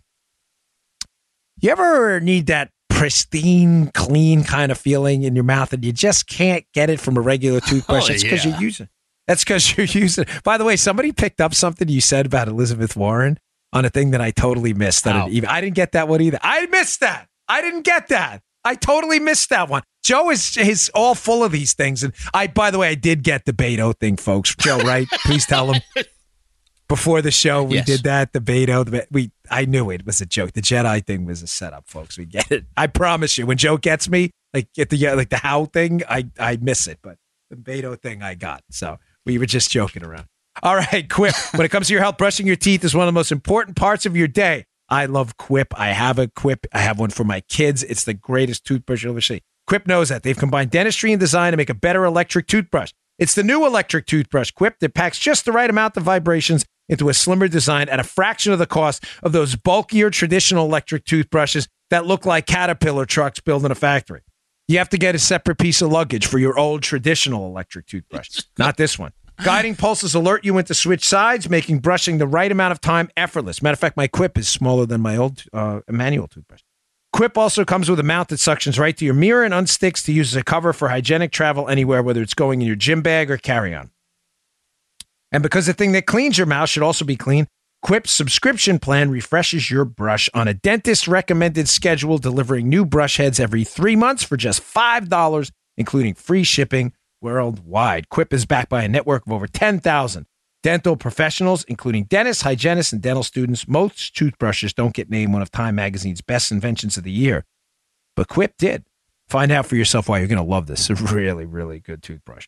[1.61, 6.27] You ever need that pristine, clean kind of feeling in your mouth and you just
[6.27, 8.09] can't get it from a regular oh, toothbrush?
[8.09, 8.51] Oh, It's because yeah.
[8.51, 8.89] you're using
[9.27, 10.43] That's because you're using it.
[10.43, 13.37] By the way, somebody picked up something you said about Elizabeth Warren
[13.73, 15.03] on a thing that I totally missed.
[15.03, 16.39] That it even, I didn't get that one either.
[16.41, 17.27] I missed that.
[17.47, 18.41] I didn't get that.
[18.63, 19.83] I totally missed that one.
[20.03, 22.03] Joe is is all full of these things.
[22.03, 24.55] And I, by the way, I did get the Beto thing, folks.
[24.55, 25.07] Joe, right?
[25.25, 25.81] Please tell him.
[26.87, 27.85] Before the show, we Yes.
[27.87, 28.33] did that.
[28.33, 30.53] The Beto, the, we I knew it was a joke.
[30.53, 32.17] The Jedi thing was a setup, folks.
[32.17, 32.65] We get it.
[32.77, 33.45] I promise you.
[33.47, 36.99] When Joe gets me, like get the like the how thing, I I miss it.
[37.01, 37.17] But
[37.49, 38.63] the Beto thing, I got.
[38.69, 40.25] So we were just joking around.
[40.63, 41.33] All right, Quip.
[41.55, 43.75] When it comes to your health, brushing your teeth is one of the most important
[43.75, 44.65] parts of your day.
[44.87, 45.73] I love Quip.
[45.77, 46.67] I have a Quip.
[46.71, 47.81] I have one for my kids.
[47.83, 49.41] It's the greatest toothbrush you'll ever see.
[49.67, 50.21] Quip knows that.
[50.21, 52.91] They've combined dentistry and design to make a better electric toothbrush.
[53.17, 57.09] It's the new electric toothbrush, Quip, that packs just the right amount of vibrations into
[57.09, 61.67] a slimmer design at a fraction of the cost of those bulkier traditional electric toothbrushes
[61.89, 64.21] that look like caterpillar trucks built in a factory.
[64.67, 68.41] You have to get a separate piece of luggage for your old traditional electric toothbrush,
[68.57, 69.11] not this one.
[69.43, 73.09] Guiding pulses alert you when to switch sides, making brushing the right amount of time
[73.17, 73.61] effortless.
[73.61, 76.61] Matter of fact, my Quip is smaller than my old uh, manual toothbrush.
[77.11, 80.13] Quip also comes with a mount that suctions right to your mirror and unsticks to
[80.13, 83.29] use as a cover for hygienic travel anywhere, whether it's going in your gym bag
[83.29, 83.91] or carry on.
[85.31, 87.47] And because the thing that cleans your mouth should also be clean,
[87.81, 93.39] Quip's subscription plan refreshes your brush on a dentist recommended schedule, delivering new brush heads
[93.39, 98.09] every three months for just $5, including free shipping worldwide.
[98.09, 100.25] Quip is backed by a network of over 10,000
[100.63, 103.67] dental professionals, including dentists, hygienists, and dental students.
[103.67, 107.45] Most toothbrushes don't get named one of Time Magazine's best inventions of the year,
[108.15, 108.83] but Quip did.
[109.27, 110.89] Find out for yourself why you're going to love this.
[110.89, 112.47] It's a really, really good toothbrush.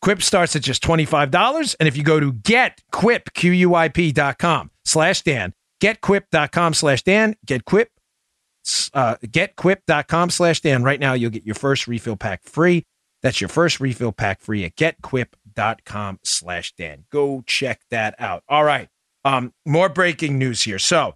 [0.00, 1.76] Quip starts at just $25.
[1.80, 7.86] And if you go to getquip, Q-U-I-P dot com slash Dan, getquip.com slash Dan, getquip,
[8.94, 10.84] uh, getquip.com slash Dan.
[10.84, 12.86] Right now, you'll get your first refill pack free.
[13.22, 17.04] That's your first refill pack free at getquip.com slash Dan.
[17.10, 18.44] Go check that out.
[18.48, 18.88] All right.
[19.24, 20.78] Um, more breaking news here.
[20.78, 21.14] So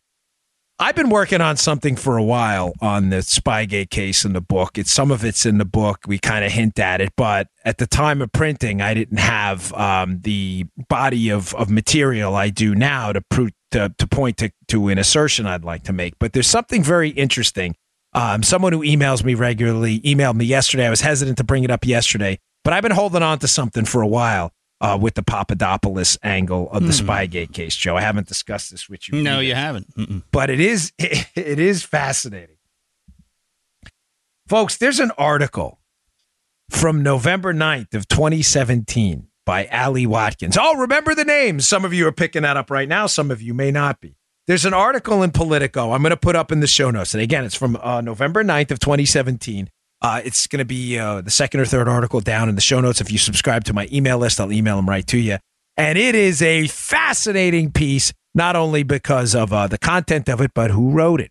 [0.78, 4.78] I've been working on something for a while on the Spygate case in the book.
[4.78, 6.00] It's some of it's in the book.
[6.06, 9.72] We kind of hint at it, but at the time of printing, I didn't have
[9.74, 14.50] um, the body of, of material I do now to prove to, to point to,
[14.68, 16.14] to an assertion I'd like to make.
[16.18, 17.76] But there's something very interesting.
[18.14, 20.86] Um, someone who emails me regularly emailed me yesterday.
[20.86, 23.84] I was hesitant to bring it up yesterday, but I've been holding on to something
[23.84, 24.52] for a while.
[24.82, 27.96] Uh, with the Papadopoulos angle of the Spygate case, Joe.
[27.96, 29.22] I haven't discussed this with you.
[29.22, 29.94] No, either you haven't.
[29.94, 30.24] Mm-mm.
[30.32, 32.56] but it is it is fascinating.
[34.48, 35.78] Folks, there's an article
[36.68, 40.58] from November 9th of 2017 by Ali Watkins.
[40.60, 41.68] Oh, remember the names.
[41.68, 44.16] Some of you are picking that up right now, some of you may not be.
[44.46, 47.14] There's an article in Politico I'm going to put up in the show notes.
[47.14, 49.70] And again, it's from uh, November 9th of 2017.
[50.02, 52.80] Uh, it's going to be uh, the second or third article down in the show
[52.80, 53.00] notes.
[53.00, 55.38] If you subscribe to my email list, I'll email them right to you.
[55.76, 60.50] And it is a fascinating piece, not only because of uh, the content of it,
[60.54, 61.30] but who wrote it.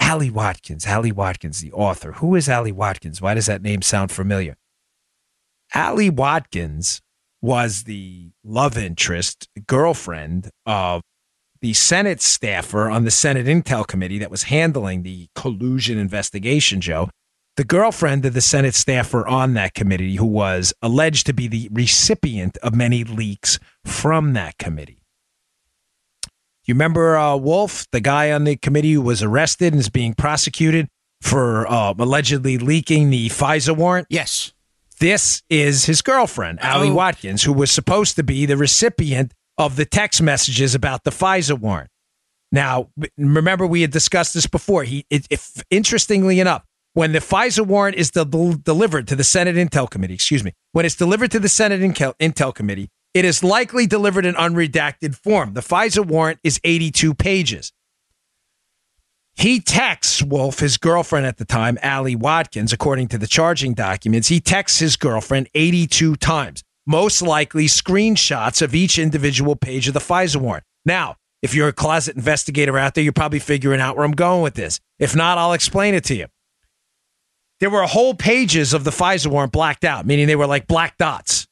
[0.00, 2.12] Ali Watkins, Ali Watkins, the author.
[2.12, 3.20] Who is Ali Watkins?
[3.20, 4.56] Why does that name sound familiar?
[5.74, 7.00] Ali Watkins
[7.42, 11.02] was the love interest, girlfriend of
[11.60, 17.10] the Senate staffer on the Senate Intel Committee that was handling the collusion investigation, Joe.
[17.60, 21.68] The girlfriend of the Senate staffer on that committee, who was alleged to be the
[21.70, 25.02] recipient of many leaks from that committee.
[26.64, 30.14] You remember uh, Wolfe, the guy on the committee who was arrested and is being
[30.14, 30.88] prosecuted
[31.20, 34.06] for uh, allegedly leaking the FISA warrant?
[34.08, 34.54] Yes.
[34.98, 36.94] This is his girlfriend, Ali Oh.
[36.94, 41.60] Watkins, who was supposed to be the recipient of the text messages about the FISA
[41.60, 41.90] warrant.
[42.50, 44.84] Now, remember we had discussed this before.
[44.84, 49.56] He, it, if interestingly enough, when the FISA warrant is del- delivered to the Senate
[49.56, 53.42] Intel Committee, excuse me, when it's delivered to the Senate Intel, Intel Committee, it is
[53.42, 55.54] likely delivered in unredacted form.
[55.54, 57.72] The FISA warrant is 82 pages.
[59.34, 64.28] He texts Wolfe, his girlfriend at the time, Ali Watkins, according to the charging documents.
[64.28, 70.00] He texts his girlfriend 82 times, most likely screenshots of each individual page of the
[70.00, 70.64] FISA warrant.
[70.84, 74.42] Now, if you're a closet investigator out there, you're probably figuring out where I'm going
[74.42, 74.78] with this.
[74.98, 76.26] If not, I'll explain it to you.
[77.60, 80.96] There were whole pages of the FISA warrant blacked out, meaning they were like black
[80.96, 81.46] dots.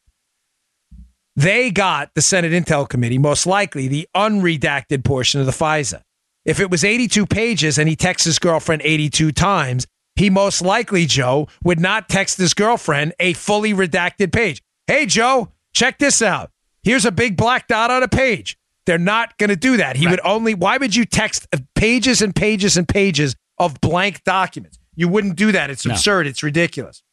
[1.37, 6.03] They got the Senate Intel Committee, most likely the unredacted portion of the FISA.
[6.45, 11.07] If it was 82 pages and he texts his girlfriend 82 times, he most likely,
[11.07, 14.63] Joe, would not text his girlfriend a fully redacted page.
[14.87, 16.51] Hey, Joe, check this out.
[16.83, 18.59] Here's a big black dot on a page.
[18.87, 19.97] They're not going to do that.
[19.97, 24.79] He would only, why would you text pages and pages and pages of blank documents?
[24.99, 25.71] You wouldn't do that.
[25.71, 25.95] It's No.
[25.95, 26.27] absurd.
[26.27, 27.05] It's ridiculous.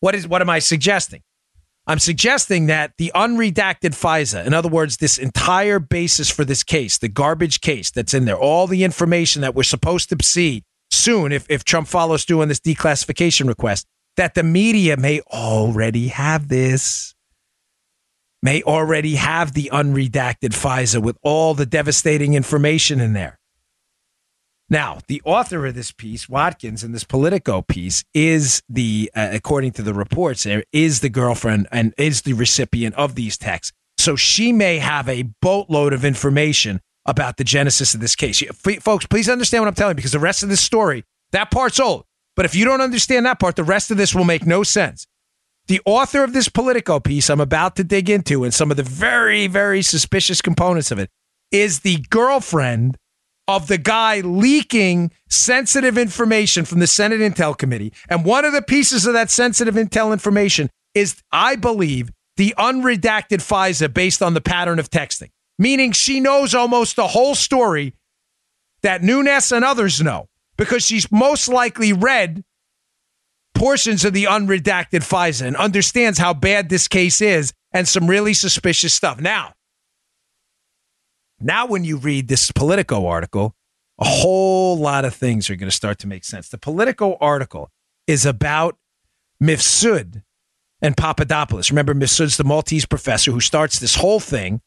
[0.00, 1.22] What is, what am I suggesting?
[1.86, 6.96] I'm suggesting that the unredacted FISA, in other words, this entire basis for this case,
[6.96, 11.30] the garbage case that's in there, all the information that we're supposed to see soon,
[11.30, 16.48] if, if Trump follows through on this declassification request, that the media may already have
[16.48, 17.14] this,
[18.42, 23.38] may already have the unredacted FISA with all the devastating information in there.
[24.68, 29.72] Now, the author of this piece, Watkins, in this Politico piece, is the, uh, according
[29.72, 33.72] to the reports, is the girlfriend and is the recipient of these texts.
[33.98, 38.42] So she may have a boatload of information about the genesis of this case.
[38.80, 41.78] Folks, please understand what I'm telling you because the rest of this story, that part's
[41.78, 42.04] old.
[42.34, 45.06] But if you don't understand that part, the rest of this will make no sense.
[45.68, 48.82] The author of this Politico piece I'm about to dig into and some of the
[48.82, 51.10] very, very suspicious components of it
[51.50, 52.98] is the girlfriend
[53.48, 57.92] of the guy leaking sensitive information from the Senate Intel Committee.
[58.08, 63.40] And one of the pieces of that sensitive intel information is, I believe, the unredacted
[63.40, 67.94] FISA based on the pattern of texting, meaning she knows almost the whole story
[68.82, 72.44] that Nunes and others know because she's most likely read
[73.54, 78.34] portions of the unredacted FISA and understands how bad this case is and some really
[78.34, 79.20] suspicious stuff.
[79.20, 79.52] Now,
[81.40, 83.54] now, when you read this Politico article,
[83.98, 86.48] a whole lot of things are going to start to make sense.
[86.48, 87.70] The Politico article
[88.06, 88.76] is about
[89.42, 90.22] Mifsud
[90.80, 91.70] and Papadopoulos.
[91.70, 94.60] Remember, Mifsud's the Maltese professor who starts this whole thing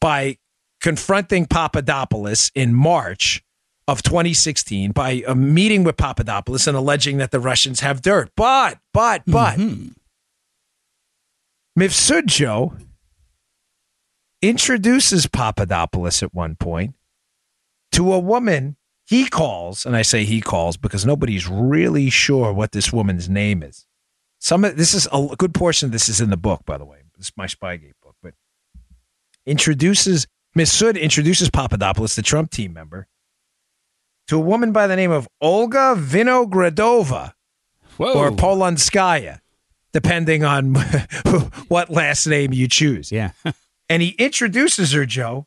[0.00, 0.38] by
[0.80, 3.42] confronting Papadopoulos in March
[3.88, 8.30] of 2016 by a meeting with Papadopoulos and alleging that the Russians have dirt.
[8.36, 9.88] But, but, but, mm-hmm.
[11.78, 12.74] Mifsud Joe
[14.42, 16.94] introduces Papadopoulos at one point
[17.92, 22.72] to a woman he calls, and I say he calls because nobody's really sure what
[22.72, 23.86] this woman's name is.
[24.40, 26.84] Some of this is a good portion of this is in the book, by the
[26.84, 26.98] way.
[27.16, 28.34] This is my Spygate book, but
[29.46, 33.06] introduces Mifsud introduces Papadopoulos, the Trump team member,
[34.26, 37.34] to a woman by the name of Olga Vinogradova
[37.98, 38.12] Whoa.
[38.14, 39.40] or Polonskaya,
[39.92, 40.74] depending on
[41.68, 43.12] what last name you choose.
[43.12, 43.32] Yeah.
[43.88, 45.46] and he introduces her, Joe,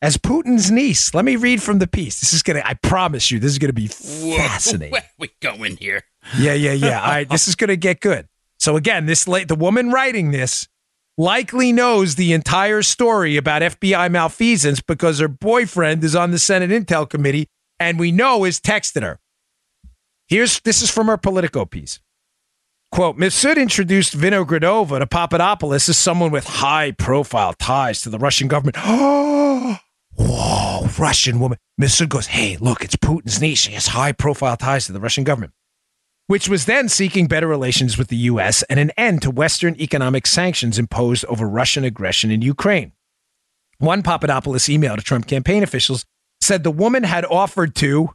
[0.00, 1.14] as Putin's niece.
[1.14, 2.20] Let me read from the piece.
[2.20, 2.62] This is gonna.
[2.64, 4.92] I promise you, this is gonna be fascinating.
[4.92, 6.04] Where we going here?
[6.38, 7.00] Yeah, yeah, yeah.
[7.00, 8.28] All right, this is gonna get good.
[8.58, 10.68] So again, this the woman writing this
[11.16, 16.70] likely knows the entire story about FBI malfeasance because her boyfriend is on the Senate
[16.70, 17.48] Intel Committee,
[17.80, 19.18] and we know is texted her.
[20.28, 22.00] Here's this is from her Politico piece.
[22.90, 28.48] Quote, Mifsud introduced Vinogradova to Papadopoulos as someone with high profile ties to the Russian
[28.48, 28.76] government.
[28.80, 29.78] Oh,
[30.16, 31.58] whoa, Russian woman.
[31.80, 33.58] Mifsud goes, hey, look, it's Putin's niece.
[33.58, 35.52] She has high profile ties to the Russian government,
[36.28, 38.62] which was then seeking better relations with the U.S.
[38.64, 42.92] and an end to Western economic sanctions imposed over Russian aggression in Ukraine.
[43.78, 46.04] One Papadopoulos email to Trump campaign officials
[46.40, 48.14] said the woman had offered to,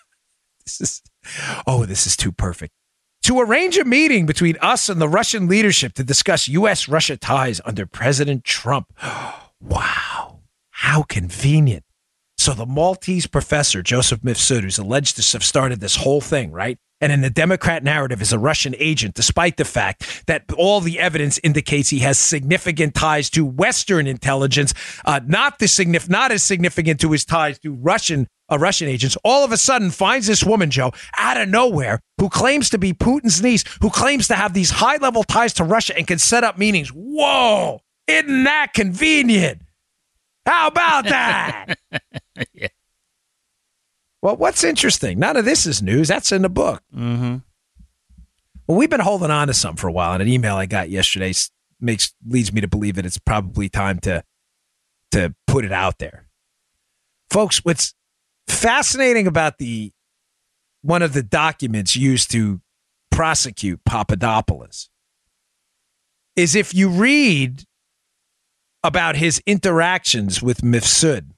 [0.64, 1.02] this is,
[1.66, 2.72] oh, this is too perfect
[3.24, 6.88] to arrange a meeting between us and the Russian leadership to discuss U.S.
[6.88, 8.92] Russia ties under President Trump.
[9.60, 10.40] wow.
[10.70, 11.84] How convenient.
[12.36, 16.78] So the Maltese professor, Joseph Mifsud, who's alleged to have started this whole thing, right?
[17.04, 20.98] And in the Democrat narrative is a Russian agent, despite the fact that all the
[20.98, 24.72] evidence indicates he has significant ties to Western intelligence,
[25.04, 29.18] uh, not the signif- not as significant to his ties to Russian uh, Russian agents,
[29.22, 32.94] all of a sudden finds this woman, Joe, out of nowhere, who claims to be
[32.94, 36.42] Putin's niece, who claims to have these high level ties to Russia and can set
[36.42, 36.88] up meetings.
[36.88, 39.60] Whoa, isn't that convenient?
[40.46, 41.74] How about that?
[42.54, 42.68] yeah.
[44.24, 45.18] Well, what's interesting?
[45.18, 46.08] None of this is news.
[46.08, 46.82] That's in the book.
[46.96, 47.36] Mm-hmm.
[48.66, 50.88] Well, we've been holding on to some for a while, and an email I got
[50.88, 51.34] yesterday
[51.78, 54.24] makes leads me to believe that it's probably time to
[55.10, 56.24] to put it out there,
[57.28, 57.62] folks.
[57.66, 57.92] What's
[58.48, 59.92] fascinating about the
[60.80, 62.62] one of the documents used to
[63.10, 64.88] prosecute Papadopoulos
[66.34, 67.64] is if you read
[68.82, 71.33] about his interactions with Mifsud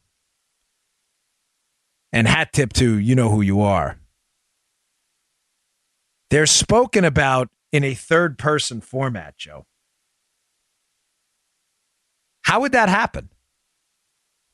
[2.17, 3.99] and hat tip to you know who you are.
[6.31, 9.67] They're spoken about in a third person format, Joe.
[12.41, 13.29] How would that happen?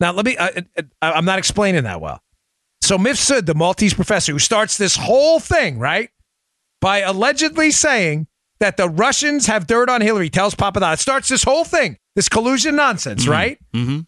[0.01, 0.65] Now, let me, I,
[1.01, 2.21] am not explaining that well.
[2.81, 6.11] So Mifsud, the Maltese professor who starts this whole thing, right,
[6.81, 8.27] by allegedly saying
[8.59, 12.29] that the Russians have dirt on Hillary, tells Papa Papadopoulos, starts this whole thing, this
[12.29, 13.31] collusion nonsense, mm-hmm.
[13.31, 13.59] right?
[13.73, 14.01] Mm-hmm.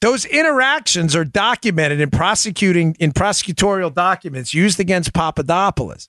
[0.00, 6.08] Those interactions are documented in prosecuting in prosecutorial documents used against Papadopoulos,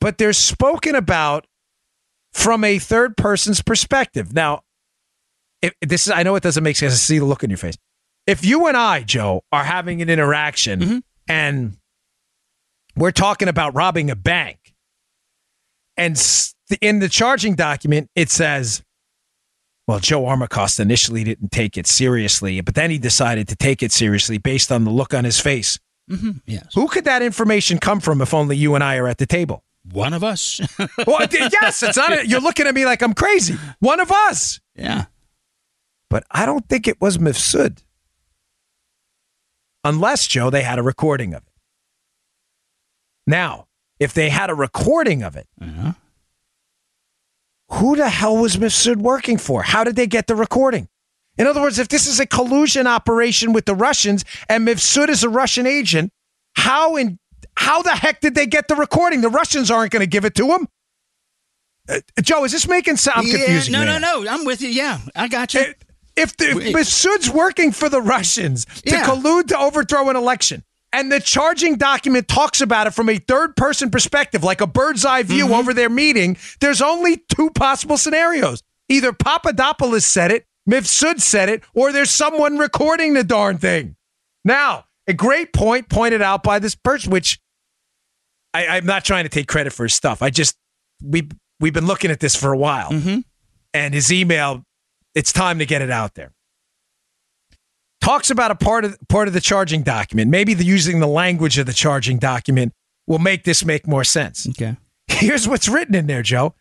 [0.00, 1.46] but they're spoken about
[2.32, 4.32] from a third person's perspective.
[4.32, 4.62] Now,
[5.60, 6.92] if, this is I know it doesn't make sense.
[6.92, 7.76] I see the look on your face
[8.26, 10.98] if you and I, Joe, are having an interaction mm-hmm.
[11.28, 11.76] and
[12.96, 14.58] we're talking about robbing a bank.
[15.96, 16.20] And
[16.80, 18.82] in the charging document, it says,
[19.86, 23.92] well, Joe Armstrong initially didn't take it seriously, but then he decided to take it
[23.92, 25.78] seriously based on the look on his face.
[26.10, 26.30] Mm-hmm.
[26.46, 26.66] Yes.
[26.74, 29.64] Who could that information come from if only you and I are at the table?
[29.90, 30.60] One of us.
[31.06, 32.12] well, yes, it's not.
[32.12, 33.56] A, you're looking at me like I'm crazy.
[33.80, 34.60] One of us.
[34.76, 35.06] Yeah.
[36.08, 37.82] But I don't think it was Mifsud.
[39.84, 41.52] Unless, Joe, they had a recording of it.
[43.26, 43.66] Now,
[43.98, 45.92] if they had a recording of it, uh-huh.
[47.74, 49.62] Who the hell was Mifsud working for?
[49.62, 50.88] How did they get the recording?
[51.38, 55.24] In other words, if this is a collusion operation with the Russians and Mifsud is
[55.24, 56.12] a Russian agent,
[56.54, 57.18] how in
[57.56, 59.20] how the heck did they get the recording?
[59.20, 60.68] The Russians aren't going to give it to them.
[61.88, 63.16] Uh, Joe, is this making sense?
[63.16, 63.86] I'm yeah, confusing no, you.
[63.86, 64.30] No, no, no.
[64.30, 64.68] I'm with you.
[64.68, 65.60] Yeah, I got you.
[65.60, 65.74] If,
[66.14, 69.04] if, the, if Mifsud's working for the Russians to Yeah.
[69.04, 70.62] collude to overthrow an election,
[70.92, 75.04] and the charging document talks about it from a third person perspective, like a bird's
[75.04, 75.54] eye view Mm-hmm.
[75.54, 78.62] over their meeting, there's only two possible scenarios.
[78.88, 83.96] Either Papadopoulos said it, Mifsud said it, or there's someone recording the darn thing.
[84.44, 87.40] Now, a great point pointed out by this person, which
[88.54, 90.22] I, I'm not trying to take credit for his stuff.
[90.22, 90.56] I just
[91.02, 91.28] we
[91.58, 93.24] we've been looking at this for a while, Mhm.
[93.74, 94.62] and his email.
[95.14, 96.32] It's time to get it out there.
[98.02, 100.28] Talks about a part of part of the charging document.
[100.28, 102.72] Maybe the using the language of the charging document
[103.06, 104.48] will make this make more sense.
[104.48, 104.76] Okay.
[105.06, 106.54] Here's what's written in there, Joe.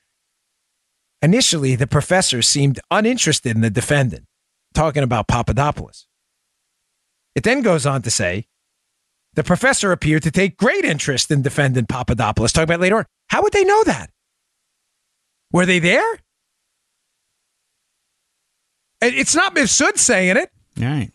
[1.23, 4.25] Initially, the professor seemed uninterested in the defendant,
[4.75, 6.05] talking about Papadopoulos.
[7.33, 8.45] It then goes on to say
[9.33, 12.51] the professor appeared to take great interest in defendant Papadopoulos.
[12.51, 13.05] Talking about later on.
[13.29, 14.11] How would they know that?
[15.51, 16.19] Were they there?
[19.01, 20.51] It's not Mifsud saying it.
[20.77, 21.11] All right.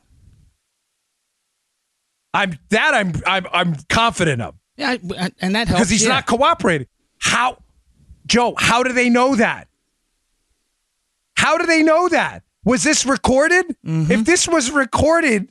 [2.36, 4.54] I'm that I'm I'm I'm confident of.
[4.76, 4.96] Yeah,
[5.40, 6.10] and that helps because he's yeah.
[6.10, 6.86] not cooperating.
[7.18, 7.62] How,
[8.26, 8.54] Joe?
[8.58, 9.68] How do they know that?
[11.36, 12.42] How do they know that?
[12.64, 13.64] Was this recorded?
[13.84, 14.12] Mm-hmm.
[14.12, 15.50] If this was recorded,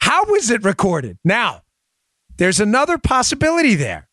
[0.00, 1.18] how was it recorded?
[1.24, 1.62] Now,
[2.36, 4.08] there's another possibility there.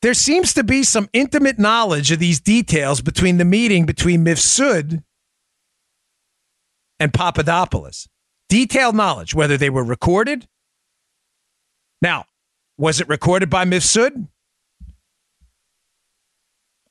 [0.00, 5.02] There seems to be some intimate knowledge of these details between the meeting between Mifsud
[7.00, 8.08] and Papadopoulos.
[8.48, 10.46] Detailed knowledge, whether they were recorded.
[12.00, 12.24] Now,
[12.76, 14.28] was it recorded by Mifsud?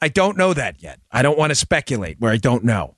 [0.01, 0.99] I don't know that yet.
[1.11, 2.95] I don't want to speculate where I don't know.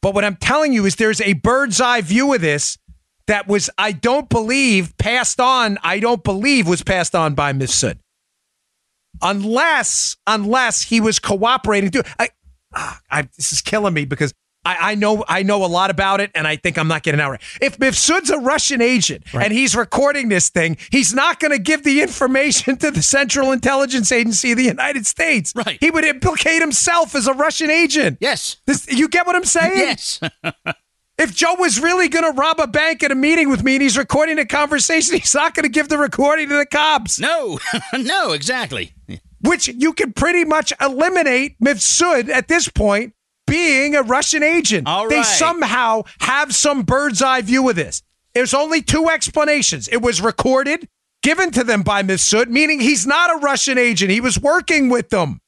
[0.00, 2.78] But what I'm telling you is there's a bird's eye view of this
[3.26, 5.78] that was, I don't believe, passed on.
[5.82, 7.98] I don't believe was passed on by Mifsud.
[9.20, 12.02] Unless, unless he was cooperating too.
[12.20, 12.28] I,
[12.74, 14.32] ah, I, this is killing me because
[14.66, 17.20] I, I know I know a lot about it, and I think I'm not getting
[17.20, 17.42] out right.
[17.60, 21.84] If Mifsud's a Russian agent and he's recording this thing, he's not going to give
[21.84, 25.52] the information to the Central Intelligence Agency of the United States.
[25.54, 25.78] Right.
[25.80, 28.18] He would implicate himself as a Russian agent.
[28.20, 28.56] Yes.
[28.66, 29.76] This, you get what I'm saying?
[29.76, 30.20] Yes.
[31.18, 33.82] If Joe was really going to rob a bank at a meeting with me and
[33.82, 37.58] he's recording a conversation, he's not going to give the recording to the cops, no.
[37.98, 38.32] no.
[38.32, 38.92] Exactly.
[39.40, 43.14] which you can pretty much eliminate Mifsud at this point
[43.46, 44.86] being a Russian agent.
[44.86, 45.24] All They right.
[45.24, 48.02] somehow have some bird's eye view of this.
[48.34, 49.88] There's only two explanations.
[49.88, 50.88] It was recorded,
[51.22, 54.10] given to them by Mifsud, meaning he's not a Russian agent.
[54.10, 55.40] He was working with them,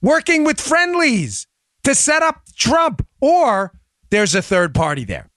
[0.00, 1.46] working with friendlies
[1.84, 3.72] to set up Trump, or
[4.10, 5.28] there's a third party there.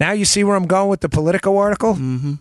[0.00, 1.94] Now you see where I'm going with the Politico article?
[1.94, 2.34] Mm-hmm.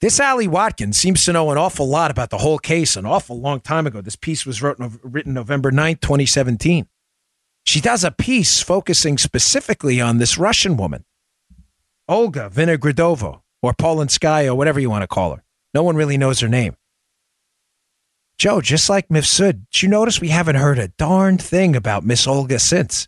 [0.00, 3.38] This Ali Watkins seems to know an awful lot about the whole case an awful
[3.38, 4.00] long time ago.
[4.00, 6.88] This piece was wrote, written November 9th, 2017.
[7.64, 11.04] She does a piece focusing specifically on this Russian woman,
[12.08, 15.44] Olga Vinogradova, or Polonskaya, or whatever you want to call her.
[15.74, 16.76] No one really knows her name.
[18.38, 22.26] Joe, just like Mifsud, did you notice we haven't heard a darn thing about Miss
[22.26, 23.06] Olga since?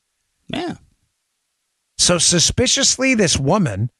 [0.48, 0.74] Yeah.
[1.96, 3.90] So suspiciously, this woman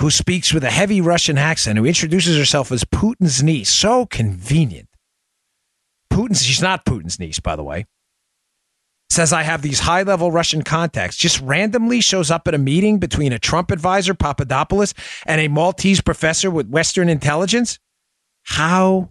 [0.00, 4.88] who speaks with a heavy Russian accent, who introduces herself as Putin's niece, so convenient.
[6.12, 7.86] Putin's, she's not Putin's niece, by the way.
[9.08, 11.16] Says I have these high level Russian contacts.
[11.16, 14.94] Just randomly shows up at a meeting between a Trump advisor, Papadopoulos,
[15.24, 17.78] and a Maltese professor with Western intelligence.
[18.42, 19.10] How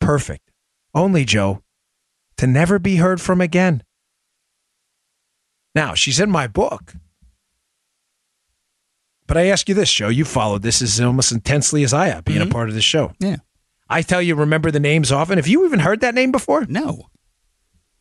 [0.00, 0.50] perfect.
[0.94, 1.62] Only, Joe,
[2.38, 3.82] to never be heard from again.
[5.74, 6.94] Now, she's in my book.
[9.26, 10.08] But I ask you this, Joe.
[10.08, 12.52] You followed this as almost intensely as I have, being a mm-hmm.
[12.52, 13.12] part of the show.
[13.18, 13.36] Yeah.
[13.88, 15.38] I tell you, remember the names often.
[15.38, 16.64] Have you even heard that name before?
[16.66, 17.08] No.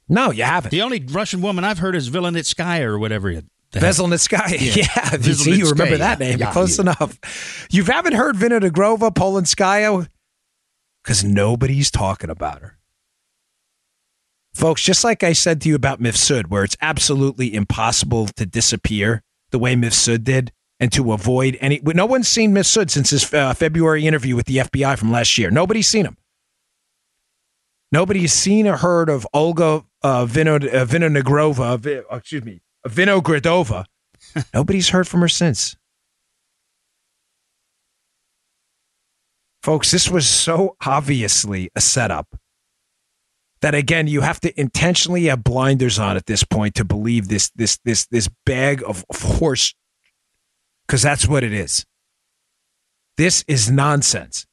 [0.07, 0.71] No, you haven't.
[0.71, 3.29] The only Russian woman I've heard is Villainitskaya or whatever.
[3.29, 3.45] it-?
[3.71, 4.75] Veselnitskaya.
[4.75, 6.39] Yeah, you see, you remember that name.
[6.39, 6.83] Yeah, Close yeah.
[6.83, 7.67] enough.
[7.71, 10.07] You haven't heard Vinogradova, Polonskaya?
[11.03, 12.77] Because nobody's talking about her.
[14.53, 19.21] Folks, just like I said to you about Mifsud, where it's absolutely impossible to disappear
[19.51, 21.79] the way Mifsud did and to avoid any.
[21.83, 25.49] No one's seen Mifsud since his uh, February interview with the FBI from last year.
[25.51, 26.17] Nobody's seen him.
[27.91, 33.85] Nobody's seen or heard of Olga uh, Vino, uh, Vinogradova, uh, excuse me, Vinogradova.
[34.53, 35.77] Nobody's heard from her since.
[39.63, 42.35] Folks, this was so obviously a setup
[43.61, 47.49] that again you have to intentionally have blinders on at this point to believe this
[47.55, 49.73] this this this bag of, of horse
[50.87, 51.85] because that's what it is.
[53.17, 54.45] This is nonsense.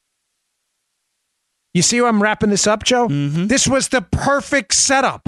[1.73, 3.07] You see how I'm wrapping this up, Joe?
[3.07, 3.47] Mhm.
[3.47, 5.27] This was the perfect setup.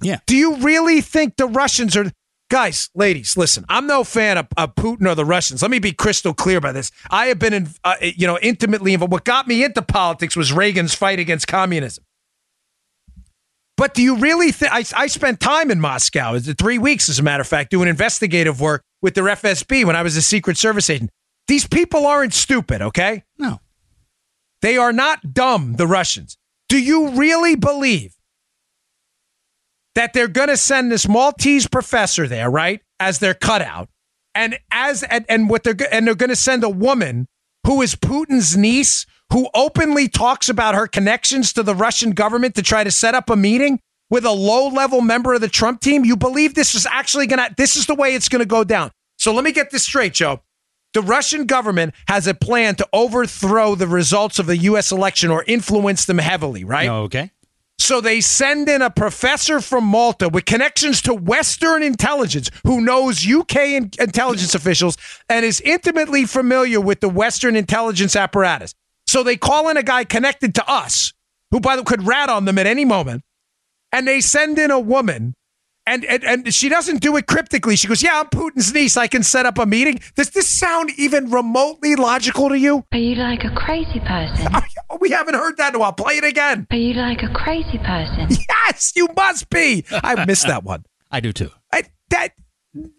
[0.00, 0.18] Yeah.
[0.26, 2.10] Do you really think the Russians are
[2.50, 3.36] guys, ladies?
[3.36, 5.60] Listen, I'm no fan of, of Putin or the Russians.
[5.62, 6.90] Let me be crystal clear about this.
[7.10, 9.12] I have been, in, uh, you know, intimately involved.
[9.12, 12.04] What got me into politics was Reagan's fight against communism.
[13.82, 17.22] But do you really think I, I spent time in Moscow, three weeks, as a
[17.24, 20.88] matter of fact, doing investigative work with their FSB when I was a Secret Service
[20.88, 21.10] agent?
[21.48, 23.24] These people aren't stupid, okay?
[23.38, 23.58] No.
[24.60, 26.36] They are not dumb, the Russians.
[26.68, 28.14] Do you really believe
[29.96, 33.88] that they're going to send this Maltese professor there, right, as their cutout,
[34.32, 37.26] and as and, and what they're and they're going to send a woman
[37.66, 42.62] who is Putin's niece, who openly talks about her connections to the Russian government to
[42.62, 43.80] try to set up a meeting
[44.10, 46.04] with a low-level member of the Trump team?
[46.04, 48.62] You believe this is actually going to this is the way it's going to go
[48.62, 48.90] down?
[49.18, 50.42] So let me get this straight, Joe.
[50.92, 54.92] The Russian government has a plan to overthrow the results of the U.S.
[54.92, 56.88] election or influence them heavily, right?
[56.88, 57.30] Oh, okay.
[57.78, 63.26] So they send in a professor from Malta with connections to Western intelligence who knows
[63.26, 64.98] UK in- intelligence officials
[65.30, 68.74] and is intimately familiar with the Western intelligence apparatus.
[69.12, 71.12] So they call in a guy connected to us
[71.50, 73.24] who, by the way, could rat on them at any moment.
[73.92, 75.34] And they send in a woman
[75.84, 77.76] and, and and she doesn't do it cryptically.
[77.76, 78.96] She goes, "Yeah, I'm Putin's niece.
[78.96, 82.86] I can set up a meeting." Does this sound even remotely logical to you?
[82.90, 84.48] Are you like a crazy person?
[84.88, 85.94] Oh, we haven't heard that in a while.
[85.94, 86.66] Play it again.
[86.70, 88.28] Are you like a crazy person?
[88.48, 89.84] Yes, you must be.
[89.90, 90.84] I missed that one.
[91.10, 91.50] I do too.
[91.72, 92.34] I, that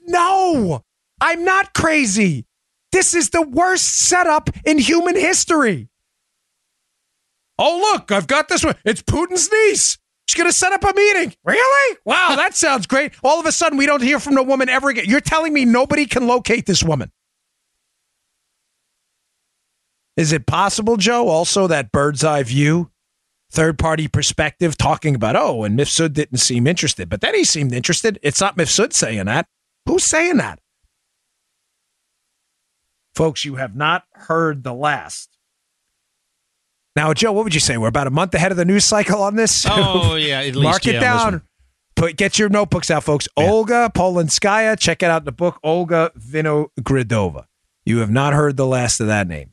[0.08, 0.82] no,
[1.22, 2.46] I'm not crazy.
[2.92, 5.90] This is the worst setup in human history.
[7.60, 8.76] Oh, look, I've got this one.
[8.84, 9.98] It's Putin's niece.
[10.28, 11.36] She's going to set up a meeting.
[11.44, 11.98] Really?
[12.06, 13.14] Wow, that sounds great.
[13.24, 15.06] All of a sudden, we don't hear from the woman ever again.
[15.08, 17.12] You're telling me nobody can locate this woman?
[20.16, 22.92] Is it possible, Joe, also that bird's eye view,
[23.52, 27.74] third party perspective, talking about, oh, and Mifsud didn't seem interested, but then he seemed
[27.74, 28.20] interested?
[28.22, 29.48] It's not Mifsud saying that.
[29.88, 30.60] Who's saying that?
[33.16, 35.33] Folks, you have not heard the last.
[36.96, 37.78] Now, Joe, what would you say?
[37.78, 39.66] We're about a month ahead of the news cycle on this.
[39.68, 41.42] Oh yeah, at least Mark it yeah, down.
[41.96, 43.28] Put get your notebooks out, folks.
[43.38, 43.50] Yeah.
[43.50, 44.80] Olga Polonskaya.
[44.80, 45.60] Check it out in the book.
[45.64, 47.46] Olga Vinogradova.
[47.86, 49.52] You have not heard the last of that name.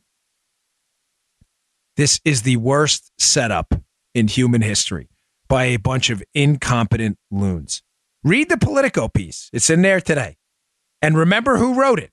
[1.97, 3.75] This is the worst setup
[4.13, 5.09] in human history
[5.47, 7.83] by a bunch of incompetent loons.
[8.23, 9.49] Read the Politico piece.
[9.51, 10.37] It's in there today.
[11.01, 12.11] And remember who wrote it.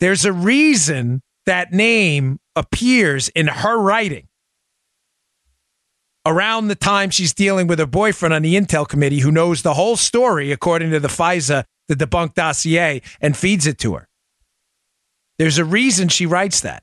[0.00, 4.28] There's a reason that name appears in her writing
[6.26, 9.74] around the time she's dealing with her boyfriend on the Intel committee who knows the
[9.74, 14.08] whole story, according to the FISA, the debunked dossier, and feeds it to her.
[15.38, 16.82] There's a reason she writes that.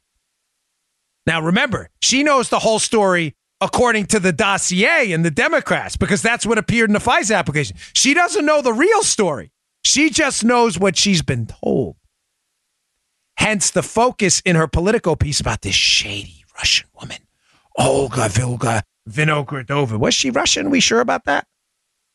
[1.26, 6.22] Now, remember, she knows the whole story according to the dossier and the Democrats because
[6.22, 7.78] that's what appeared in the FISA application.
[7.94, 9.52] She doesn't know the real story.
[9.84, 11.98] She just knows what she's been told.
[13.38, 17.20] Hence the focus in her Politico piece about this shady Russian woman,
[17.78, 19.98] Olga Vilga Vinogradova.
[19.98, 20.70] Was she Russian?
[20.70, 21.48] we sure about that?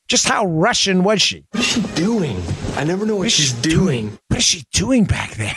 [0.09, 1.47] Just how Russian was she?
[1.53, 2.43] What is she doing?
[2.75, 4.19] I never know what, she's doing.
[4.29, 5.57] What is she doing back there?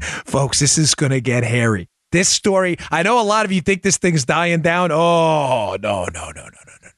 [0.00, 1.88] Folks, this is going to get hairy.
[2.10, 4.90] This story, I know a lot of you think this thing's dying down.
[4.90, 6.88] Oh, no, no, no, no, no, no, no.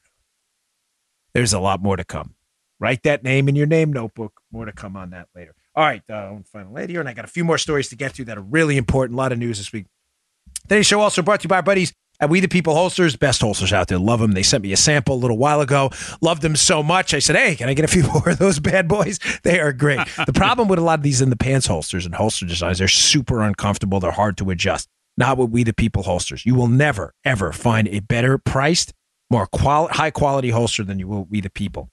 [1.33, 2.35] There's a lot more to come.
[2.79, 4.41] Write that name in your name notebook.
[4.51, 5.53] More to come on that later.
[5.75, 7.95] All right, uh, one final lady here, and I got a few more stories to
[7.95, 9.15] get to that are really important.
[9.15, 9.85] A lot of news this week.
[10.63, 13.41] Today's show also brought to you by our buddies at We the People Holsters, best
[13.41, 13.99] holsters out there.
[13.99, 14.31] Love them.
[14.31, 15.91] They sent me a sample a little while ago.
[16.21, 17.13] Loved them so much.
[17.13, 19.19] I said, hey, can I get a few more of those bad boys?
[19.43, 19.99] They are great.
[20.25, 22.87] the problem with a lot of these in the pants holsters and holster designs, they're
[22.87, 23.99] super uncomfortable.
[23.99, 24.87] They're hard to adjust.
[25.17, 26.45] Not with We the People holsters.
[26.45, 28.93] You will never, ever find a better priced,
[29.29, 31.89] more quali- high quality holster than you will We the People.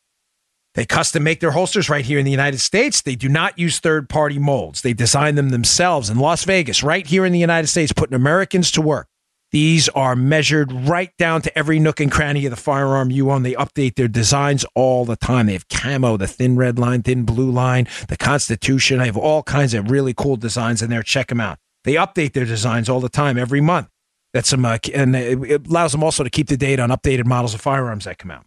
[0.75, 3.03] They custom make their holsters right here in the United States.
[3.03, 4.81] They do not use third party molds.
[4.81, 8.71] They design them themselves in Las Vegas, right here in the United States, putting Americans
[8.73, 9.07] to work.
[9.53, 13.43] These are measured right down to every nook and cranny of the firearm you own.
[13.43, 15.47] They update their designs all the time.
[15.47, 18.99] They have camo, the thin red line, thin blue line, the Constitution.
[18.99, 21.03] I have all kinds of really cool designs in there.
[21.03, 21.59] Check them out.
[21.85, 23.89] They update their designs all the time, every month.
[24.33, 27.53] That's some, uh, and it allows them also to keep the data on updated models
[27.53, 28.47] of firearms that come out.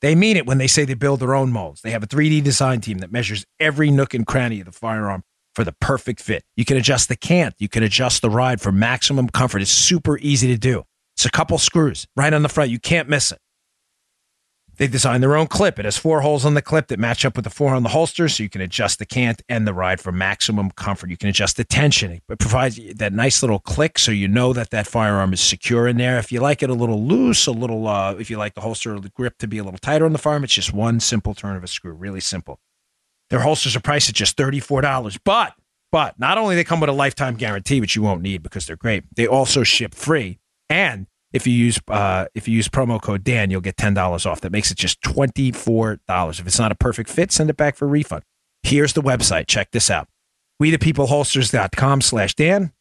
[0.00, 1.82] They mean it when they say they build their own molds.
[1.82, 5.22] They have a 3D design team that measures every nook and cranny of the firearm
[5.54, 6.44] for the perfect fit.
[6.56, 9.62] You can adjust the cant, you can adjust the ride for maximum comfort.
[9.62, 10.84] It's super easy to do.
[11.16, 12.70] It's a couple screws right on the front.
[12.70, 13.38] You can't miss it.
[14.78, 15.78] They designed their own clip.
[15.78, 17.90] It has four holes on the clip that match up with the four on the
[17.90, 21.10] holster, so you can adjust the cant and the ride for maximum comfort.
[21.10, 22.12] You can adjust the tension.
[22.12, 25.98] It provides that nice little click, so you know that that firearm is secure in
[25.98, 26.18] there.
[26.18, 28.94] If you like it a little loose, a little, uh, if you like the holster
[28.94, 31.34] or the grip to be a little tighter on the firearm, it's just one simple
[31.34, 31.92] turn of a screw.
[31.92, 32.58] Really simple.
[33.32, 35.18] Their holsters are priced at just $34.
[35.24, 35.54] But,
[35.90, 38.76] but not only they come with a lifetime guarantee, which you won't need because they're
[38.76, 40.38] great, they also ship free.
[40.68, 44.26] And if you use uh, if you use promo code Dan, you'll get ten dollars
[44.26, 44.42] off.
[44.42, 46.40] That makes it just twenty four dollars.
[46.40, 48.22] If it's not a perfect fit, send it back for refund.
[48.64, 49.46] Here's the website.
[49.46, 50.08] Check this out.
[50.60, 52.72] We the people holsters.com slash Dan.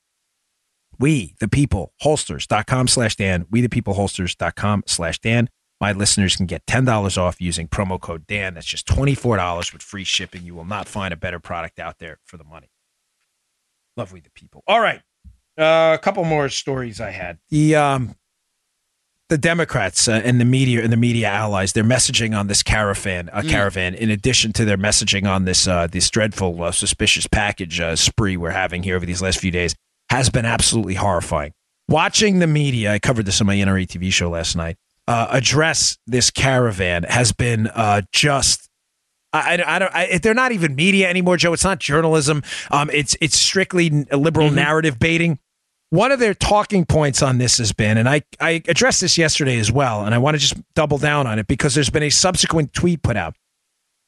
[0.99, 3.45] We the people holsters.com slash Dan.
[3.49, 5.49] We the people holsters.com slash Dan
[5.81, 8.53] my listeners can get $10 off using promo code Dan.
[8.53, 10.43] That's just $24 with free shipping.
[10.43, 12.69] You will not find a better product out there for the money.
[13.97, 14.63] Love we the people.
[14.67, 15.01] All right.
[15.57, 17.39] Uh, a couple more stories I had.
[17.49, 18.15] The um,
[19.27, 23.29] the Democrats uh, and the media and the media allies, their messaging on this caravan,
[23.33, 23.49] uh, mm.
[23.49, 27.95] caravan, in addition to their messaging on this uh, this dreadful, uh, suspicious package uh,
[27.95, 29.75] spree we're having here over these last few days,
[30.09, 31.51] has been absolutely horrifying.
[31.89, 34.77] Watching the media, I covered this on my NRA TV show last night
[35.07, 38.69] uh, address this caravan has been uh, just
[39.33, 39.95] I, I, don't.
[39.95, 41.53] I, they're not even media anymore, Joe.
[41.53, 42.43] It's not journalism.
[42.69, 44.55] Um, it's it's strictly liberal mm-hmm.
[44.55, 45.39] narrative baiting.
[45.89, 49.57] One of their talking points on this has been, and I I addressed this yesterday
[49.57, 52.09] as well, and I want to just double down on it because there's been a
[52.09, 53.35] subsequent tweet put out.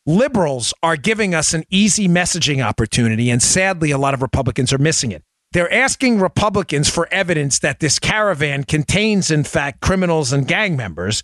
[0.05, 4.77] Liberals are giving us an easy messaging opportunity, and sadly, a lot of Republicans are
[4.77, 5.23] missing it.
[5.53, 11.23] They're asking Republicans for evidence that this caravan contains, in fact, criminals and gang members,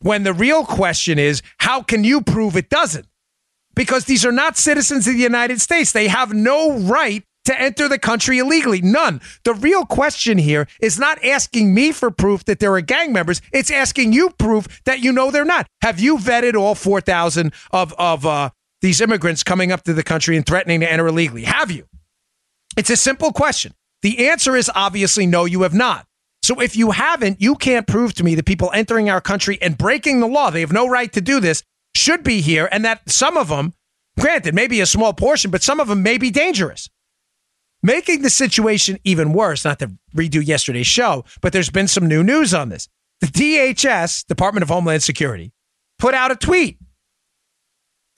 [0.00, 3.06] when the real question is, how can you prove it doesn't?
[3.74, 5.92] Because these are not citizens of the United States.
[5.92, 8.80] They have no right to enter the country illegally.
[8.80, 9.20] None.
[9.44, 13.42] The real question here is not asking me for proof that there are gang members.
[13.52, 15.66] It's asking you proof that you know they're not.
[15.82, 18.50] Have you vetted all 4,000 of, of uh,
[18.80, 21.44] these immigrants coming up to the country and threatening to enter illegally?
[21.44, 21.86] Have you?
[22.76, 23.74] It's a simple question.
[24.02, 26.06] The answer is obviously no, you have not.
[26.42, 29.76] So if you haven't, you can't prove to me that people entering our country and
[29.76, 31.62] breaking the law, they have no right to do this,
[31.94, 33.74] should be here, and that some of them,
[34.18, 36.88] granted, maybe a small portion, but some of them may be dangerous.
[37.82, 42.22] Making the situation even worse, not to redo yesterday's show, but there's been some new
[42.22, 42.88] news on this.
[43.20, 45.52] The DHS, Department of Homeland Security,
[45.98, 46.78] put out a tweet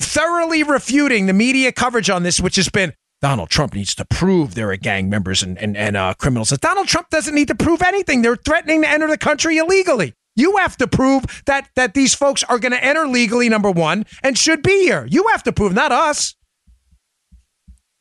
[0.00, 4.54] thoroughly refuting the media coverage on this, which has been Donald Trump needs to prove
[4.54, 6.50] there are gang members and, and, and uh, criminals.
[6.50, 8.22] Donald Trump doesn't need to prove anything.
[8.22, 10.14] They're threatening to enter the country illegally.
[10.36, 14.06] You have to prove that that these folks are going to enter legally, number one,
[14.22, 15.06] and should be here.
[15.10, 16.34] You have to prove, not us.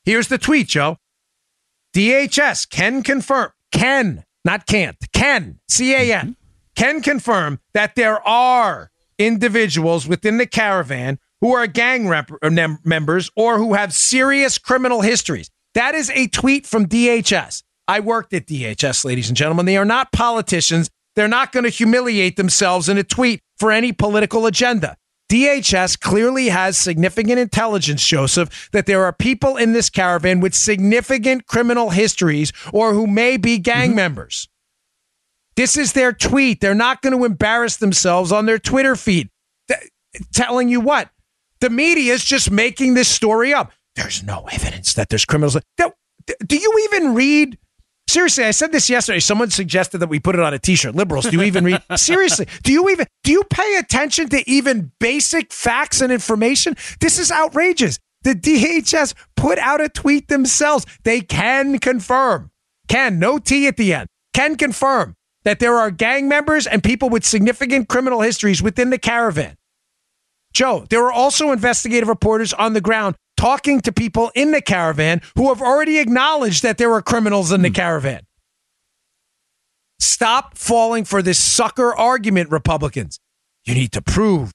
[0.05, 0.97] Here's the tweet, Joe.
[1.93, 6.37] DHS can confirm, can, not can't, can, C A N,
[6.75, 13.29] can confirm that there are individuals within the caravan who are gang rep- uh, members
[13.35, 15.49] or who have serious criminal histories.
[15.73, 17.63] That is a tweet from DHS.
[17.87, 19.65] I worked at DHS, ladies and gentlemen.
[19.65, 20.89] They are not politicians.
[21.15, 24.95] They're not going to humiliate themselves in a tweet for any political agenda.
[25.29, 31.45] DHS clearly has significant intelligence, Joseph, that there are people in this caravan with significant
[31.45, 33.97] criminal histories or who may be gang mm-hmm.
[33.97, 34.49] members.
[35.55, 36.61] This is their tweet.
[36.61, 39.29] They're not going to embarrass themselves on their Twitter feed.
[39.67, 39.91] Th-
[40.33, 41.09] telling you what?
[41.61, 43.71] The media is just making this story up.
[43.95, 45.57] There's no evidence that there's criminals.
[45.77, 47.57] Do you even read?
[48.07, 49.19] Seriously, I said this yesterday.
[49.19, 50.95] Someone suggested that we put it on a t-shirt.
[50.95, 51.81] Liberals, do you even read?
[51.95, 56.75] Seriously, do you even do you pay attention to even basic facts and information?
[57.01, 57.99] This is outrageous.
[58.23, 60.85] The DHS put out a tweet themselves.
[61.03, 62.51] They can confirm,
[62.87, 67.09] can no T at the end, can confirm that there are gang members and people
[67.09, 69.55] with significant criminal histories within the caravan.
[70.53, 75.21] Joe, there are also investigative reporters on the ground talking to people in the caravan
[75.35, 77.75] who have already acknowledged that there were criminals in the hmm.
[77.75, 78.21] caravan.
[79.99, 83.19] Stop falling for this sucker argument, Republicans.
[83.65, 84.51] You need to prove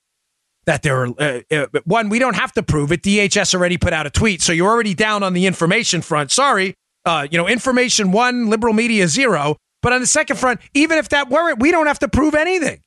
[0.66, 3.92] that there are uh, uh, one we don't have to prove it dhs already put
[3.92, 6.74] out a tweet so you're already down on the information front sorry
[7.04, 11.10] uh, you know information one liberal media zero but on the second front even if
[11.10, 12.80] that weren't we don't have to prove anything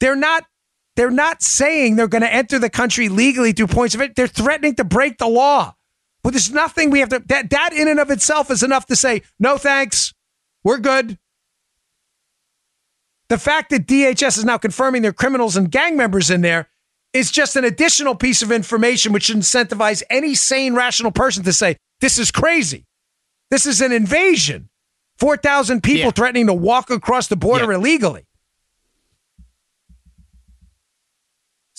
[0.00, 0.44] they're not
[0.96, 4.26] they're not saying they're going to enter the country legally through points of it they're
[4.26, 5.74] threatening to break the law
[6.22, 8.96] well there's nothing we have to that that in and of itself is enough to
[8.96, 10.12] say no thanks
[10.62, 11.18] we're good
[13.28, 16.68] the fact that DHS is now confirming there are criminals and gang members in there
[17.14, 21.52] is just an additional piece of information which should incentivize any sane, rational person to
[21.52, 22.84] say, this is crazy.
[23.50, 24.68] This is an invasion.
[25.18, 26.10] 4,000 people Yeah.
[26.10, 27.78] threatening to walk across the border Yeah.
[27.78, 28.26] illegally.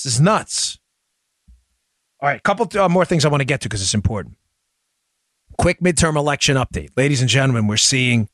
[0.05, 0.77] This is nuts.
[2.21, 4.37] All right, a couple uh, more things I want to get to because it's important.
[5.57, 6.91] Quick midterm election update.
[6.95, 8.29] Ladies and gentlemen, we're seeing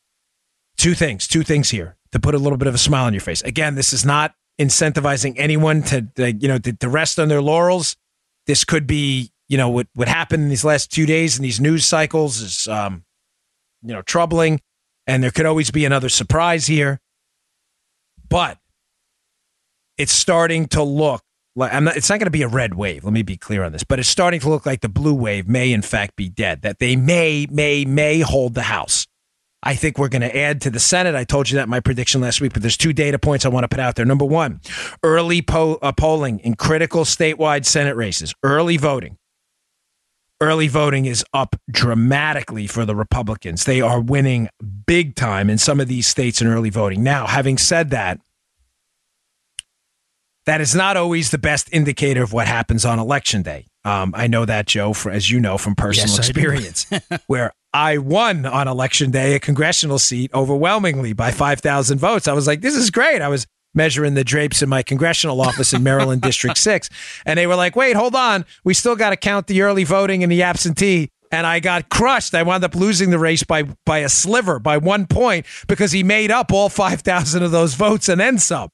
[0.78, 3.22] two things, two things here to put a little bit of a smile on your
[3.22, 3.42] face.
[3.44, 7.42] Again, this is not incentivizing anyone to, to, you know, to, to rest on their
[7.42, 7.96] laurels.
[8.48, 11.62] This could be, you know, what, what happened in these last two days in these
[11.62, 13.06] news cycles is, um,
[13.82, 14.60] you know, troubling.
[15.08, 17.00] And there could always be another surprise here.
[18.28, 18.58] But
[19.98, 21.24] it's starting to look
[21.56, 23.04] like I'm not, it's not going to be a red wave.
[23.04, 25.48] Let me be clear on this, but it's starting to look like the blue wave
[25.48, 26.62] may, in fact, be dead.
[26.62, 29.08] That they may, may, may hold the House.
[29.64, 31.14] I think we're going to add to the Senate.
[31.14, 33.64] I told you that my prediction last week, but there's two data points I want
[33.64, 34.06] to put out there.
[34.06, 34.60] Number one,
[35.04, 39.18] early po- uh, polling in critical statewide Senate races, early voting.
[40.40, 43.66] Early voting is up dramatically for the Republicans.
[43.66, 44.50] They are winning
[44.88, 47.04] big time in some of these states in early voting.
[47.04, 48.20] Now, having said that,
[50.52, 53.68] that is not always the best indicator of what happens on election day.
[53.86, 56.88] Um, I know that, Joe, for, as you know from personal Yes, experience,
[57.28, 62.28] where I won on election day a congressional seat overwhelmingly by 5,000 votes.
[62.28, 63.22] I was like, this is great.
[63.22, 66.90] I was measuring the drapes in my congressional office in Maryland District 6.
[67.26, 68.44] And they were like, wait, hold on.
[68.66, 71.08] We still got to count the early voting and the absentee.
[71.32, 72.36] And I got crushed.
[72.36, 76.04] I wound up losing the race by, by a sliver, by one point, because he
[76.04, 78.68] made up all 5,000 of those votes and then some.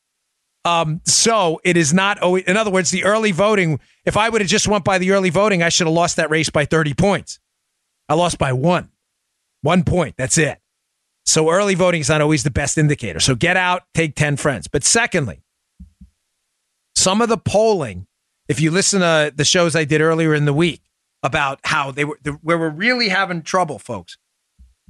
[0.68, 4.42] Um, so it is not always, in other words, the early voting, if I would
[4.42, 6.94] have just went by the early voting, I should have lost that race by 30
[6.94, 7.40] points.
[8.10, 8.90] I lost by one,
[9.62, 10.16] one point.
[10.18, 10.60] That's it.
[11.26, 13.22] So early voting is not always the best indicator.
[13.22, 14.68] So get out, take 10 friends.
[14.68, 15.42] But secondly,
[16.96, 18.06] some of the polling,
[18.50, 20.82] if you listen to the shows I did earlier in the week
[21.24, 24.18] about how they were, where we're really having trouble, folks,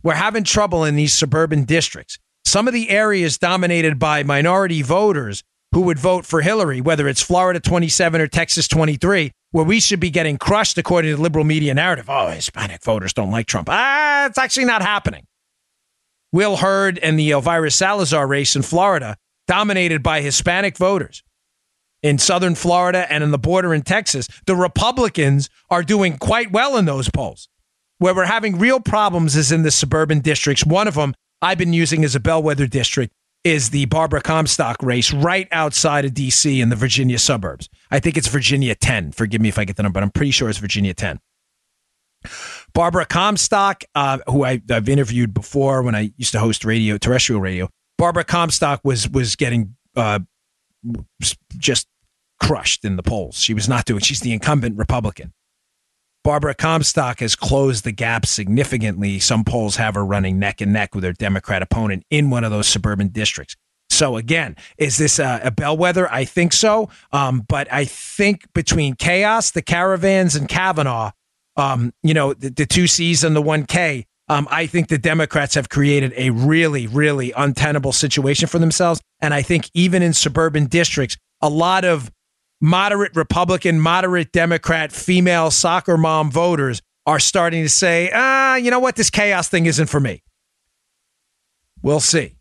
[0.01, 2.17] we're having trouble in these suburban districts.
[2.45, 5.43] Some of the areas dominated by minority voters
[5.73, 9.99] who would vote for Hillary, whether it's Florida 27 or Texas 23, where we should
[9.99, 12.09] be getting crushed according to the liberal media narrative.
[12.09, 13.67] Oh, Hispanic voters don't like Trump.
[13.69, 15.25] Ah, it's actually not happening.
[16.31, 21.23] Will Hurd and the Elvira Salazar race in Florida, dominated by Hispanic voters.
[22.03, 26.77] In southern Florida and in the border in Texas, the Republicans are doing quite well
[26.77, 27.49] in those polls.
[27.97, 30.65] Where we're having real problems is in the suburban districts.
[30.65, 33.13] One of them I've been using as a bellwether district
[33.43, 36.59] is the Barbara Comstock race right outside of D.C.
[36.59, 37.69] in the Virginia suburbs.
[37.91, 39.13] I think it's Virginia 10.
[39.13, 41.19] Forgive me if I get the number, but I'm pretty sure it's Virginia 10.
[42.73, 47.41] Barbara Comstock, uh, who I, I've interviewed before when I used to host radio, terrestrial
[47.41, 47.69] radio.
[47.97, 50.19] Barbara Comstock was was getting uh,
[51.57, 51.87] just
[52.39, 53.37] crushed in the polls.
[53.37, 54.01] She was not doing.
[54.01, 55.33] She's the incumbent Republican.
[56.27, 59.17] Barbara Comstock has closed the gap significantly.
[59.17, 62.51] Some polls have her running neck and neck with her Democrat opponent in one of
[62.51, 63.55] those suburban districts.
[63.89, 66.11] So again, is this a, a bellwether?
[66.11, 66.89] I think so.
[67.13, 71.11] Um, but I think between chaos, the caravans, and Kavanaugh,
[71.55, 74.97] um, you know, the, the two C's and the one K, um, I think the
[74.97, 78.99] Democrats have created a really, really untenable situation for themselves.
[79.21, 82.11] And I think even in suburban districts, a lot of
[82.61, 88.79] moderate Republican, moderate Democrat, female soccer mom voters are starting to say, ah, you know
[88.79, 88.95] what?
[88.95, 90.23] This chaos thing isn't for me.
[91.81, 92.35] We'll see.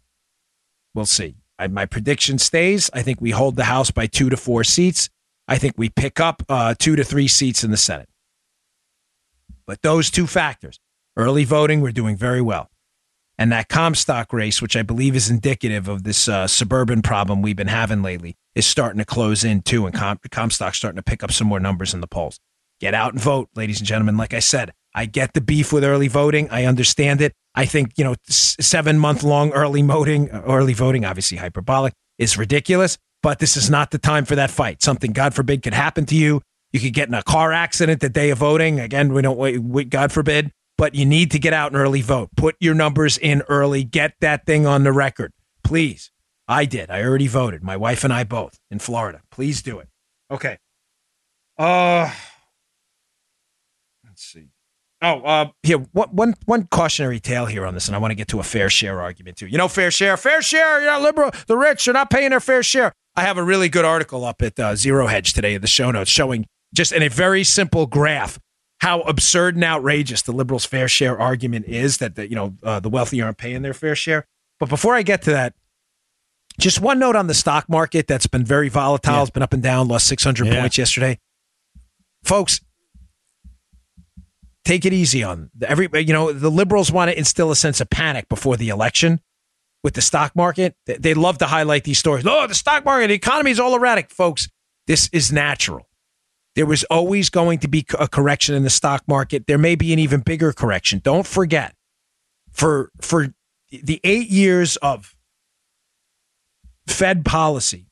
[0.94, 1.36] We'll see.
[1.58, 2.90] I, my prediction stays.
[2.92, 5.08] I think we hold the House by two to four seats.
[5.48, 8.08] I think we pick up uh, two to three seats in the Senate.
[9.66, 10.80] But those two factors,
[11.16, 12.70] early voting, we're doing very well.
[13.38, 17.56] And that Comstock race, which I believe is indicative of this uh, suburban problem we've
[17.56, 19.86] been having lately, is starting to close in too.
[19.86, 22.40] And Com- Comstock's starting to pick up some more numbers in the polls.
[22.80, 24.16] Get out and vote, ladies and gentlemen.
[24.16, 26.48] Like I said, I get the beef with early voting.
[26.50, 27.32] I understand it.
[27.54, 32.98] I think, you know, seven month long early voting, early voting, obviously hyperbolic, is ridiculous.
[33.22, 34.82] But this is not the time for that fight.
[34.82, 36.42] Something, God forbid, could happen to you.
[36.72, 38.80] You could get in a car accident the day of voting.
[38.80, 42.30] Again, we don't wait, God forbid, but you need to get out and early vote.
[42.36, 43.84] Put your numbers in early.
[43.84, 45.32] Get that thing on the record.
[45.64, 46.10] Please.
[46.48, 46.90] I did.
[46.90, 47.62] I already voted.
[47.62, 49.22] My wife and I both in Florida.
[49.30, 49.88] Please do it.
[50.30, 50.58] Okay.
[51.58, 52.10] Uh
[54.04, 54.48] let's see.
[55.02, 58.14] Oh, uh here, one, one, one cautionary tale here on this, and I want to
[58.14, 59.46] get to a fair share argument too.
[59.46, 62.40] You know, fair share, fair share, you're not liberal, the rich are not paying their
[62.40, 62.92] fair share.
[63.14, 65.90] I have a really good article up at uh, Zero Hedge today in the show
[65.90, 68.38] notes showing just in a very simple graph
[68.80, 72.78] how absurd and outrageous the liberals' fair share argument is that the, you know uh,
[72.80, 74.26] the wealthy aren't paying their fair share.
[74.60, 75.54] But before I get to that,
[76.58, 79.14] just one note on the stock market that's been very volatile.
[79.14, 79.22] Yeah.
[79.22, 80.60] It's been up and down, lost 600 Yeah.
[80.60, 81.18] points yesterday.
[82.24, 82.60] Folks,
[84.64, 85.88] take it easy on every.
[85.94, 89.20] You know the liberals want to instill a sense of panic before the election
[89.84, 90.74] with the stock market.
[90.86, 92.24] They, they love to highlight these stories.
[92.26, 94.48] Oh, the stock market, the economy is all erratic, folks.
[94.86, 95.88] This is natural.
[96.54, 99.46] There was always going to be a correction in the stock market.
[99.46, 101.00] There may be an even bigger correction.
[101.04, 101.74] Don't forget,
[102.50, 103.34] for for
[103.70, 105.14] the eight years of
[106.86, 107.86] Fed policy,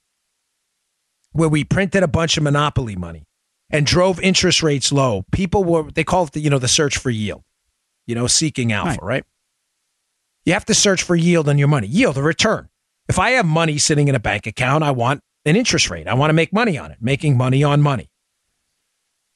[1.33, 3.25] where we printed a bunch of monopoly money
[3.71, 6.97] and drove interest rates low, people were they call it the, you know the search
[6.99, 7.43] for yield,
[8.07, 9.03] you know, seeking alpha, Right.
[9.03, 9.25] right?
[10.45, 12.69] You have to search for yield on your money, yield, a return.
[13.09, 16.07] If I have money sitting in a bank account, I want an interest rate.
[16.07, 18.09] I want to make money on it, making money on money.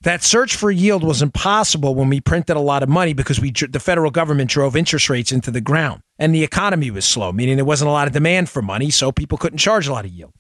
[0.02, 3.50] That search for yield was impossible when we printed a lot of money because we
[3.50, 7.56] the federal government drove interest rates into the ground and the economy was slow, meaning
[7.56, 10.12] there wasn't a lot of demand for money, so people couldn't charge a lot of
[10.12, 10.32] yield.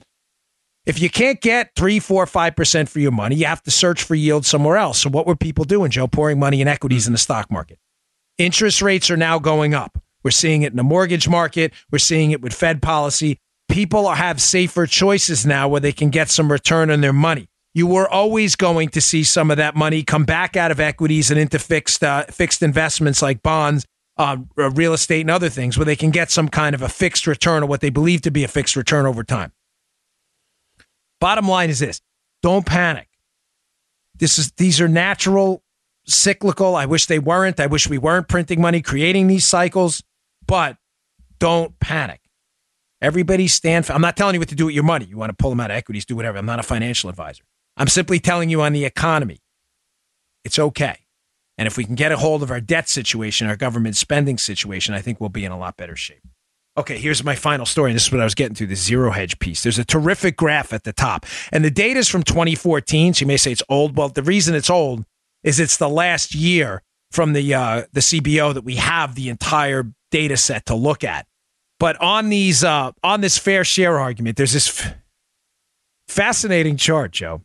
[0.86, 4.02] If you can't get three, four, five percent for your money, you have to search
[4.02, 5.00] for yield somewhere else.
[5.00, 6.06] So what were people doing, Joe?
[6.06, 7.10] Pouring money in equities hmm.
[7.10, 7.78] in the stock market.
[8.38, 9.98] Interest rates are now going up.
[10.22, 11.72] We're seeing it in the mortgage market.
[11.90, 13.38] We're seeing it with Fed policy.
[13.68, 17.47] People have safer choices now where they can get some return on their money.
[17.74, 21.30] You were always going to see some of that money come back out of equities
[21.30, 25.76] and into fixed uh, fixed investments like bonds, uh, uh, real estate, and other things
[25.76, 28.30] where they can get some kind of a fixed return or what they believe to
[28.30, 29.52] be a fixed return over time.
[31.20, 32.00] Bottom line is this:
[32.42, 33.08] don't panic.
[34.16, 35.62] This is these are natural,
[36.06, 36.74] cyclical.
[36.74, 37.60] I wish they weren't.
[37.60, 40.02] I wish we weren't printing money, creating these cycles,
[40.46, 40.76] but
[41.38, 42.20] don't panic.
[43.00, 43.86] Everybody stand.
[43.86, 45.04] For, I'm not telling you what to do with your money.
[45.04, 46.38] You want to pull them out of equities, do whatever.
[46.38, 47.44] I'm not a financial advisor.
[47.78, 49.38] I'm simply telling you on the economy,
[50.44, 50.98] it's okay.
[51.56, 54.94] And if we can get a hold of our debt situation, our government spending situation,
[54.94, 56.22] I think we'll be in a lot better shape.
[56.76, 57.90] Okay, here's my final story.
[57.90, 59.64] And this is what I was getting to the zero hedge piece.
[59.64, 61.26] There's a terrific graph at the top.
[61.50, 63.14] And the data is from 2014.
[63.14, 63.96] So you may say it's old.
[63.96, 65.04] Well, the reason it's old
[65.42, 69.90] is it's the last year from the uh, the CBO that we have the entire
[70.10, 71.26] data set to look at.
[71.80, 74.94] But on these uh, on this fair share argument, there's this f-
[76.06, 77.42] fascinating chart, Joe.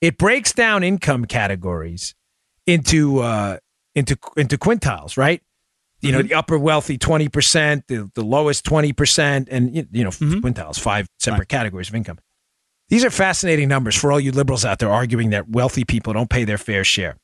[0.00, 2.14] It breaks down income categories
[2.66, 3.58] into uh,
[3.94, 5.42] into into quintiles, right?
[6.00, 10.04] You know, the upper wealthy twenty percent, the, the lowest twenty percent, and you you
[10.04, 12.18] know quintiles, five separate categories of income.
[12.88, 16.30] These are fascinating numbers for all you liberals out there arguing that wealthy people don't
[16.30, 17.16] pay their fair share.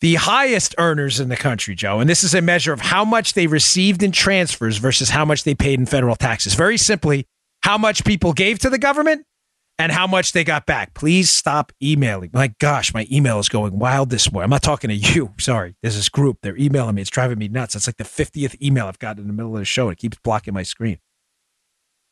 [0.00, 3.32] The highest earners in the country, Joe, and this is a measure of how much
[3.32, 6.54] they received in transfers versus how much they paid in federal taxes.
[6.54, 7.26] Very simply,
[7.62, 9.24] how much people gave to the government
[9.78, 10.92] and how much they got back.
[10.94, 12.30] Please stop emailing.
[12.32, 14.44] My gosh, my email is going wild this morning.
[14.44, 15.32] I'm not talking to you.
[15.38, 15.76] Sorry.
[15.82, 16.38] There's this group.
[16.42, 17.02] They're emailing me.
[17.02, 17.76] It's driving me nuts.
[17.76, 19.88] It's like the 50th email I've gotten in the middle of the show.
[19.88, 20.98] It keeps blocking my screen.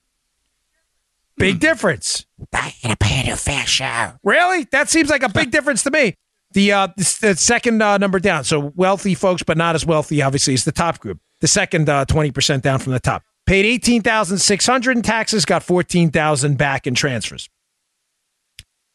[1.36, 2.26] Big difference.
[2.54, 4.18] Not gonna pay your fair share.
[4.24, 4.64] Really?
[4.72, 6.16] That seems like a big difference to me.
[6.52, 8.43] The uh, the, the second uh, number down.
[8.43, 11.20] So wealthy folks, but not as wealthy, obviously, is the top group.
[11.41, 13.24] The second uh, twenty percent down from the top.
[13.45, 17.50] Paid eighteen thousand six hundred in taxes, got fourteen thousand back in transfers.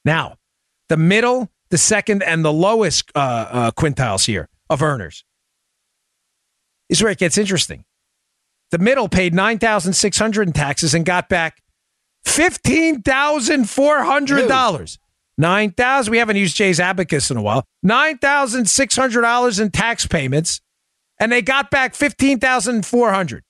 [0.05, 0.38] Now,
[0.88, 5.24] the middle, the second, and the lowest uh, uh, quintiles here of earners
[6.88, 7.84] is where it gets interesting.
[8.70, 11.62] The middle paid nine thousand six hundred in taxes and got back
[12.24, 14.98] fifteen thousand four hundred dollars.
[15.38, 16.10] Nine thousand.
[16.10, 17.64] We haven't used Jay's abacus in a while.
[17.82, 20.60] Nine thousand six hundred dollars in tax payments,
[21.18, 23.42] and they got back fifteen thousand four hundred.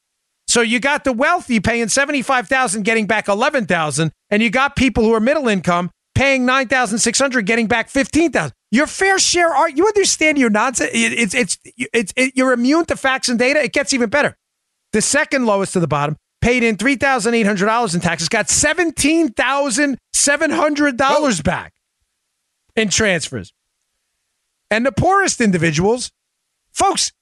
[0.48, 4.50] So you got the wealthy paying seventy five thousand, getting back eleven thousand, and you
[4.50, 8.52] got people who are middle income paying nine thousand six hundred, getting back fifteen thousand.
[8.70, 10.90] Your fair share are you understand your nonsense?
[10.94, 11.58] It- It's it's
[11.92, 13.62] it's it, you're immune to facts and data.
[13.62, 14.36] It gets even better.
[14.92, 18.28] The second lowest to the bottom paid in three thousand eight hundred dollars in taxes,
[18.28, 21.72] got seventeen thousand seven hundred dollars back
[22.76, 23.54] in transfers.
[24.70, 26.12] And the poorest individuals,
[26.72, 27.12] folks,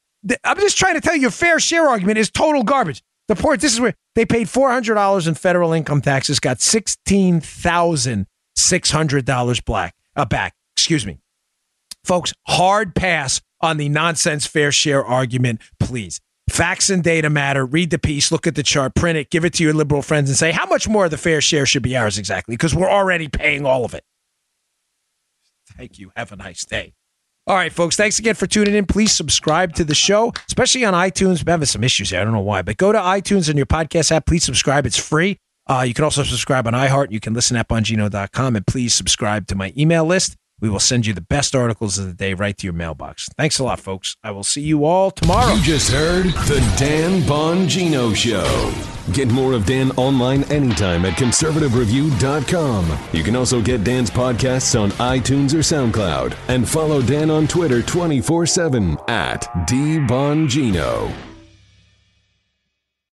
[0.45, 3.03] I'm just trying to tell you, your fair share argument is total garbage.
[3.29, 6.61] The poor, this is where they paid four hundred dollars in federal income taxes, got
[6.61, 10.55] sixteen thousand six hundred dollars black uh, back.
[10.77, 11.21] Excuse me.
[12.05, 16.21] folks, hard pass on the nonsense fair share argument, please.
[16.51, 17.65] Facts and data matter.
[17.65, 20.29] Read the piece, look at the chart, print it, give it to your liberal friends,
[20.29, 22.91] and say how much more of the fair share should be ours exactly, because we're
[22.91, 24.05] already paying all of it.
[25.77, 26.13] Thank you.
[26.17, 26.93] Have a nice day.
[27.47, 27.97] All right, folks.
[27.97, 28.85] Thanks again for tuning in.
[28.85, 31.41] Please subscribe to the show, especially on iTunes.
[31.41, 32.21] I'm having some issues here.
[32.21, 34.27] I don't know why, but go to iTunes and your podcast app.
[34.27, 34.87] Please subscribe.
[34.87, 35.39] It's free.
[35.67, 37.13] Uh, you can also subscribe on iHeart.
[37.13, 40.37] You can listen at bongino.com and please subscribe to my email list.
[40.61, 43.29] We will send you the best articles of the day right to your mailbox.
[43.37, 44.17] Thanks a lot, folks.
[44.23, 45.55] I will see you all tomorrow.
[45.55, 48.73] You just heard the Dan Bongino Show.
[49.13, 52.99] Get more of Dan online anytime at conservativereview.com.
[53.13, 56.37] You can also get Dan's podcasts on iTunes or SoundCloud.
[56.49, 61.30] And follow Dan on Twitter 24 7 at DBongino.